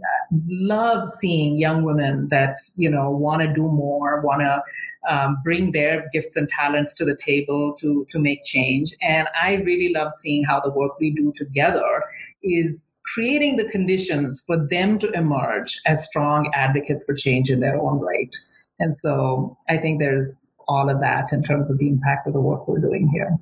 love 0.49 1.09
seeing 1.09 1.59
young 1.59 1.83
women 1.83 2.29
that, 2.29 2.61
you 2.77 2.89
know, 2.89 3.11
want 3.11 3.43
to 3.43 3.53
do 3.53 3.63
more, 3.63 4.21
want 4.21 4.43
to 4.43 4.63
um, 5.09 5.39
bring 5.43 5.73
their 5.73 6.09
gifts 6.13 6.37
and 6.37 6.49
talents 6.49 6.95
to 6.95 7.05
the 7.05 7.17
table 7.17 7.75
to, 7.81 8.07
to 8.11 8.21
make 8.21 8.45
change. 8.45 8.95
And 9.03 9.27
I 9.35 9.55
really 9.55 9.93
love 9.93 10.13
seeing 10.13 10.45
how 10.45 10.61
the 10.61 10.71
work 10.71 11.01
we 11.01 11.11
do 11.11 11.33
together 11.35 12.05
is 12.45 12.95
creating 13.05 13.57
the 13.57 13.69
conditions 13.69 14.43
for 14.47 14.57
them 14.57 14.99
to 14.99 15.11
emerge 15.13 15.81
as 15.87 16.07
strong 16.07 16.51
advocates 16.55 17.05
for 17.05 17.15
change 17.15 17.51
in 17.51 17.61
their 17.61 17.81
own 17.81 17.99
right. 17.99 18.35
And 18.79 18.95
so 18.95 19.57
I 19.69 19.79
think 19.79 19.99
there's 19.99 20.47
all 20.69 20.89
of 20.89 21.01
that 21.01 21.33
in 21.33 21.43
terms 21.43 21.71
of 21.71 21.79
the 21.79 21.89
impact 21.89 22.27
of 22.27 22.33
the 22.33 22.41
work 22.41 22.67
we're 22.67 22.79
doing 22.79 23.09
here. 23.13 23.37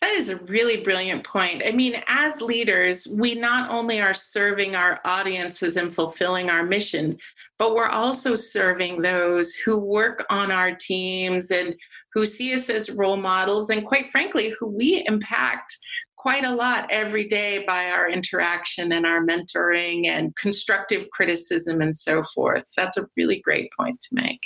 That 0.00 0.14
is 0.14 0.30
a 0.30 0.36
really 0.36 0.78
brilliant 0.78 1.24
point. 1.24 1.62
I 1.64 1.72
mean, 1.72 2.02
as 2.06 2.40
leaders, 2.40 3.06
we 3.12 3.34
not 3.34 3.70
only 3.70 4.00
are 4.00 4.14
serving 4.14 4.74
our 4.74 4.98
audiences 5.04 5.76
and 5.76 5.94
fulfilling 5.94 6.48
our 6.48 6.62
mission, 6.62 7.18
but 7.58 7.74
we're 7.74 7.86
also 7.86 8.34
serving 8.34 9.02
those 9.02 9.52
who 9.52 9.76
work 9.76 10.24
on 10.30 10.50
our 10.50 10.74
teams 10.74 11.50
and 11.50 11.76
who 12.14 12.24
see 12.24 12.54
us 12.54 12.70
as 12.70 12.90
role 12.90 13.18
models, 13.18 13.68
and 13.68 13.84
quite 13.84 14.08
frankly, 14.08 14.54
who 14.58 14.66
we 14.66 15.04
impact 15.06 15.76
quite 16.20 16.44
a 16.44 16.54
lot 16.54 16.86
every 16.90 17.26
day 17.26 17.64
by 17.66 17.90
our 17.90 18.06
interaction 18.06 18.92
and 18.92 19.06
our 19.06 19.24
mentoring 19.24 20.06
and 20.06 20.36
constructive 20.36 21.08
criticism 21.10 21.80
and 21.80 21.96
so 21.96 22.22
forth. 22.22 22.64
That's 22.76 22.98
a 22.98 23.06
really 23.16 23.40
great 23.40 23.70
point 23.74 24.00
to 24.00 24.22
make. 24.22 24.40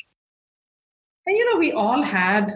And 1.26 1.36
you 1.36 1.52
know, 1.52 1.58
we 1.58 1.72
all 1.72 2.02
had 2.02 2.52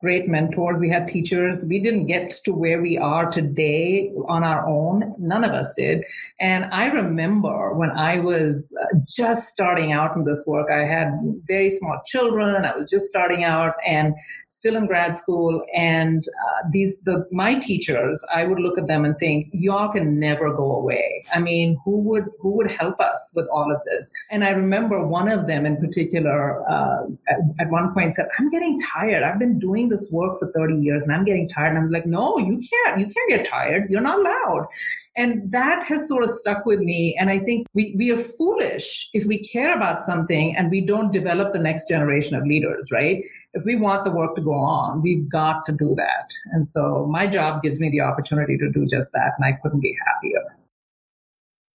great 0.00 0.28
mentors. 0.28 0.78
We 0.78 0.88
had 0.88 1.08
teachers. 1.08 1.66
We 1.68 1.80
didn't 1.80 2.06
get 2.06 2.30
to 2.44 2.52
where 2.52 2.80
we 2.80 2.96
are 2.96 3.30
today 3.30 4.12
on 4.28 4.44
our 4.44 4.66
own. 4.66 5.14
None 5.18 5.44
of 5.44 5.50
us 5.50 5.74
did. 5.74 6.04
And 6.40 6.66
I 6.66 6.86
remember 6.86 7.74
when 7.74 7.90
I 7.90 8.20
was 8.20 8.74
uh, 8.80 8.98
just 9.08 9.48
starting 9.48 9.92
out 9.92 10.14
in 10.14 10.24
this 10.24 10.44
work, 10.46 10.68
I 10.70 10.86
had 10.86 11.08
very 11.46 11.70
small 11.70 12.00
children. 12.06 12.64
I 12.64 12.76
was 12.76 12.88
just 12.88 13.06
starting 13.06 13.44
out 13.44 13.74
and 13.86 14.14
still 14.56 14.76
in 14.76 14.86
grad 14.86 15.16
school. 15.16 15.62
And 15.74 16.24
uh, 16.26 16.68
these, 16.70 17.00
the, 17.00 17.26
my 17.30 17.54
teachers, 17.56 18.24
I 18.34 18.44
would 18.44 18.60
look 18.60 18.78
at 18.78 18.86
them 18.86 19.04
and 19.04 19.18
think, 19.18 19.48
y'all 19.52 19.88
can 19.88 20.18
never 20.18 20.52
go 20.52 20.76
away. 20.76 21.24
I 21.34 21.40
mean, 21.40 21.78
who 21.84 22.00
would, 22.02 22.24
who 22.40 22.56
would 22.56 22.70
help 22.70 23.00
us 23.00 23.32
with 23.34 23.46
all 23.52 23.72
of 23.72 23.82
this? 23.84 24.12
And 24.30 24.44
I 24.44 24.50
remember 24.50 25.06
one 25.06 25.28
of 25.28 25.46
them 25.46 25.66
in 25.66 25.76
particular, 25.78 26.68
uh, 26.70 27.04
at, 27.28 27.38
at 27.60 27.70
one 27.70 27.92
point, 27.92 28.14
said, 28.14 28.28
I'm 28.38 28.50
getting 28.50 28.78
tired. 28.80 29.22
I've 29.22 29.38
been 29.38 29.58
doing 29.58 29.88
this 29.88 30.10
work 30.12 30.38
for 30.38 30.50
30 30.52 30.74
years 30.74 31.04
and 31.04 31.14
I'm 31.14 31.24
getting 31.24 31.48
tired. 31.48 31.70
And 31.70 31.78
I 31.78 31.82
was 31.82 31.90
like, 31.90 32.06
no, 32.06 32.38
you 32.38 32.60
can't. 32.60 33.00
You 33.00 33.06
can't 33.06 33.30
get 33.30 33.44
tired. 33.44 33.90
You're 33.90 34.00
not 34.00 34.20
allowed. 34.20 34.68
And 35.16 35.50
that 35.52 35.84
has 35.86 36.08
sort 36.08 36.24
of 36.24 36.30
stuck 36.30 36.66
with 36.66 36.80
me. 36.80 37.16
And 37.18 37.30
I 37.30 37.38
think 37.38 37.68
we, 37.72 37.94
we 37.96 38.10
are 38.10 38.16
foolish 38.16 39.10
if 39.14 39.26
we 39.26 39.38
care 39.38 39.74
about 39.74 40.02
something 40.02 40.56
and 40.56 40.70
we 40.70 40.80
don't 40.80 41.12
develop 41.12 41.52
the 41.52 41.60
next 41.60 41.88
generation 41.88 42.36
of 42.36 42.44
leaders, 42.44 42.90
right? 42.90 43.22
If 43.54 43.64
we 43.64 43.76
want 43.76 44.04
the 44.04 44.10
work 44.10 44.34
to 44.34 44.42
go 44.42 44.52
on, 44.52 45.00
we've 45.00 45.28
got 45.28 45.64
to 45.66 45.72
do 45.72 45.94
that. 45.94 46.30
And 46.52 46.66
so 46.66 47.06
my 47.10 47.26
job 47.26 47.62
gives 47.62 47.80
me 47.80 47.88
the 47.88 48.00
opportunity 48.00 48.58
to 48.58 48.70
do 48.70 48.84
just 48.84 49.10
that. 49.12 49.32
And 49.38 49.44
I 49.44 49.58
couldn't 49.62 49.80
be 49.80 49.96
happier. 50.06 50.56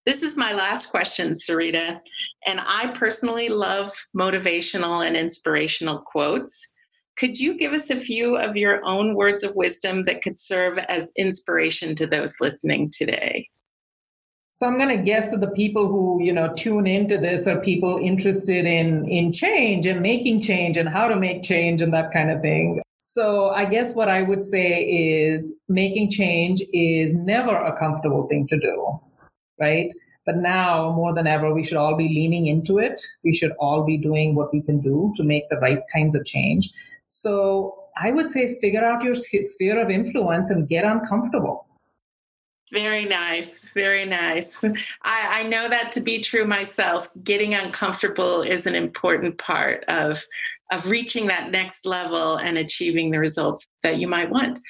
This 0.05 0.23
is 0.23 0.37
my 0.37 0.53
last 0.53 0.91
question, 0.91 1.35
Sarita. 1.35 2.01
And 2.47 2.61
I 2.67 2.91
personally 2.95 3.49
love 3.49 3.93
motivational 4.17 5.07
and 5.07 5.17
inspirational 5.17 6.01
quotes. 6.01 6.69
Could 7.17 7.39
you 7.39 7.59
give 7.59 7.73
us 7.73 7.91
a 7.91 8.01
few 8.01 8.37
of 8.37 8.57
your 8.57 8.81
own 8.85 9.15
words 9.15 9.43
of 9.43 9.55
wisdom 9.55 10.05
that 10.05 10.23
could 10.23 10.39
serve 10.39 10.79
as 10.79 11.13
inspiration 11.17 11.95
to 11.97 12.07
those 12.07 12.37
listening 12.41 12.91
today? 12.91 13.49
So 14.59 14.67
I'm 14.67 14.77
going 14.77 14.97
to 14.97 15.01
guess 15.01 15.31
that 15.31 15.41
the 15.41 15.53
people 15.53 15.87
who 15.87 16.21
you 16.21 16.33
know 16.33 16.53
tune 16.55 16.89
into 16.89 17.17
this 17.17 17.47
are 17.47 17.61
people 17.61 17.97
interested 18.03 18.67
in 18.67 19.09
in 19.09 19.31
change 19.31 19.87
and 19.87 20.01
making 20.01 20.41
change 20.41 20.77
and 20.77 20.89
how 20.89 21.07
to 21.07 21.15
make 21.15 21.45
change 21.45 21.81
and 21.81 21.95
that 21.95 22.11
kind 22.13 22.29
of 22.29 22.41
thing. 22.41 22.83
So 22.97 23.51
I 23.51 23.67
guess 23.67 23.95
what 23.95 24.09
I 24.09 24.23
would 24.23 24.43
say 24.43 24.83
is 24.83 25.57
making 25.69 26.11
change 26.11 26.61
is 26.73 27.15
never 27.15 27.55
a 27.55 27.79
comfortable 27.79 28.27
thing 28.27 28.49
to 28.49 28.59
do 28.59 28.99
right? 29.61 29.93
But 30.27 30.39
now 30.39 30.93
more 30.93 31.15
than 31.15 31.29
ever, 31.29 31.55
we 31.55 31.63
should 31.63 31.77
all 31.77 31.97
be 31.97 32.09
leaning 32.09 32.49
into 32.49 32.79
it. 32.79 33.01
We 33.23 33.33
should 33.33 33.53
all 33.61 33.85
be 33.85 33.97
doing 33.97 34.35
what 34.35 34.53
we 34.53 34.63
can 34.63 34.81
do 34.81 35.13
to 35.17 35.23
make 35.23 35.49
the 35.51 35.59
right 35.59 35.83
kinds 35.95 36.17
of 36.17 36.25
change. 36.25 36.69
So 37.07 37.85
I 37.97 38.11
would 38.11 38.33
say 38.33 38.59
figure 38.61 38.85
out 38.85 39.05
your 39.05 39.15
sphere 39.15 39.81
of 39.81 39.89
influence 39.89 40.51
and 40.51 40.69
get 40.69 40.85
uncomfortable. 40.85 41.68
Very 42.73 43.05
nice. 43.07 43.69
Very 43.75 44.05
nice. 44.05 44.63
I, 45.03 45.41
I, 45.41 45.43
know 45.45 45.69
that 45.69 45.91
to 45.93 46.01
be 46.01 46.21
true 46.21 46.45
myself. 46.45 47.09
Getting 47.25 47.55
uncomfortable 47.55 48.43
is 48.43 48.67
an 48.67 48.75
important 48.75 49.39
part 49.39 49.85
of 49.89 50.23
of 50.71 50.91
reaching 50.91 51.27
that 51.27 51.51
next 51.51 51.87
level 51.87 52.37
and 52.37 52.59
achieving 52.59 53.11
the 53.11 53.19
results 53.19 53.67
that 53.83 53.99
you 53.99 54.07
might 54.07 54.29
want. 54.29 54.61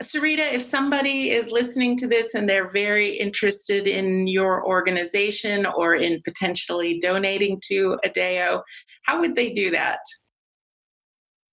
Sarita, 0.00 0.52
if 0.52 0.62
somebody 0.62 1.30
is 1.30 1.50
listening 1.50 1.96
to 1.96 2.06
this 2.06 2.34
and 2.34 2.48
they're 2.48 2.70
very 2.70 3.18
interested 3.18 3.88
in 3.88 4.28
your 4.28 4.64
organization 4.64 5.66
or 5.66 5.96
in 5.96 6.22
potentially 6.22 7.00
donating 7.00 7.60
to 7.64 7.98
ADEO, 8.04 8.62
how 9.02 9.20
would 9.20 9.34
they 9.34 9.52
do 9.52 9.70
that? 9.70 9.98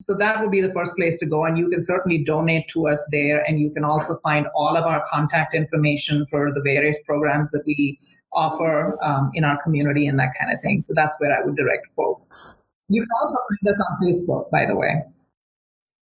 So 0.00 0.14
that 0.16 0.40
would 0.40 0.50
be 0.50 0.60
the 0.60 0.72
first 0.72 0.96
place 0.96 1.18
to 1.20 1.26
go, 1.26 1.44
and 1.44 1.56
you 1.56 1.68
can 1.68 1.80
certainly 1.80 2.22
donate 2.22 2.68
to 2.68 2.88
us 2.88 3.06
there. 3.10 3.42
And 3.48 3.60
you 3.60 3.70
can 3.70 3.84
also 3.84 4.16
find 4.22 4.46
all 4.54 4.76
of 4.76 4.84
our 4.84 5.04
contact 5.10 5.54
information 5.54 6.26
for 6.26 6.52
the 6.52 6.60
various 6.60 7.00
programs 7.04 7.50
that 7.52 7.62
we 7.66 7.98
offer 8.32 8.98
um, 9.04 9.30
in 9.34 9.44
our 9.44 9.62
community 9.62 10.06
and 10.06 10.18
that 10.18 10.32
kind 10.38 10.52
of 10.52 10.60
thing. 10.60 10.80
So 10.80 10.92
that's 10.94 11.18
where 11.20 11.32
I 11.32 11.44
would 11.44 11.56
direct 11.56 11.86
folks. 11.96 12.64
You 12.90 13.00
can 13.00 13.08
also 13.22 13.38
find 13.48 13.74
us 13.74 13.80
on 13.88 14.06
Facebook, 14.06 14.50
by 14.50 14.66
the 14.66 14.76
way. 14.76 15.02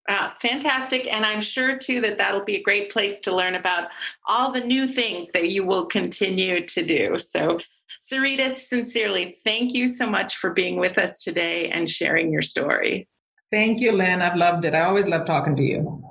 Uh, 0.10 0.32
fantastic. 0.42 1.12
And 1.14 1.26
I'm 1.26 1.42
sure 1.42 1.78
too 1.78 2.02
that 2.02 2.18
that'll 2.18 2.44
be 2.44 2.56
a 2.56 2.64
great 2.64 2.92
place 2.92 3.20
to 3.22 3.36
learn 3.36 3.56
about 3.56 3.90
all 4.28 4.52
the 4.52 4.62
new 4.62 4.88
things 4.88 5.32
that 5.32 5.50
you 5.50 5.64
will 5.64 5.86
continue 5.86 6.66
to 6.66 6.84
do. 6.84 7.20
So, 7.20 7.60
Sarita, 8.02 8.56
sincerely, 8.56 9.38
thank 9.44 9.74
you 9.74 9.88
so 9.88 10.10
much 10.10 10.38
for 10.38 10.50
being 10.52 10.78
with 10.78 10.98
us 10.98 11.20
today 11.20 11.70
and 11.70 11.88
sharing 11.88 12.32
your 12.32 12.42
story. 12.42 13.08
Thank 13.52 13.82
you, 13.82 13.92
Lynn. 13.92 14.22
I've 14.22 14.38
loved 14.38 14.64
it. 14.64 14.74
I 14.74 14.82
always 14.84 15.08
love 15.10 15.26
talking 15.26 15.56
to 15.58 15.64
you. 15.64 16.04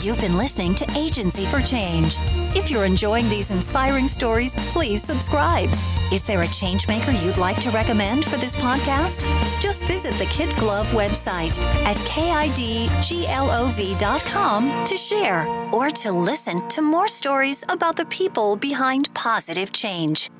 You've 0.00 0.20
been 0.20 0.38
listening 0.38 0.74
to 0.76 0.86
Agency 0.96 1.44
for 1.44 1.60
Change. 1.60 2.16
If 2.54 2.70
you're 2.70 2.84
enjoying 2.84 3.28
these 3.28 3.50
inspiring 3.50 4.08
stories, 4.08 4.54
please 4.72 5.02
subscribe. 5.02 5.70
Is 6.12 6.24
there 6.24 6.42
a 6.42 6.46
changemaker 6.46 7.12
you'd 7.24 7.36
like 7.36 7.60
to 7.60 7.70
recommend 7.70 8.24
for 8.24 8.36
this 8.36 8.54
podcast? 8.56 9.22
Just 9.60 9.84
visit 9.84 10.14
the 10.14 10.26
Kid 10.26 10.56
Glove 10.56 10.86
website 10.88 11.58
at 11.84 11.96
kidglove.com 11.98 12.84
to 14.84 14.96
share 14.96 15.46
or 15.72 15.90
to 15.90 16.12
listen 16.12 16.66
to 16.68 16.82
more 16.82 17.08
stories 17.08 17.64
about 17.68 17.96
the 17.96 18.06
people 18.06 18.56
behind 18.56 19.12
positive 19.14 19.72
change. 19.72 20.30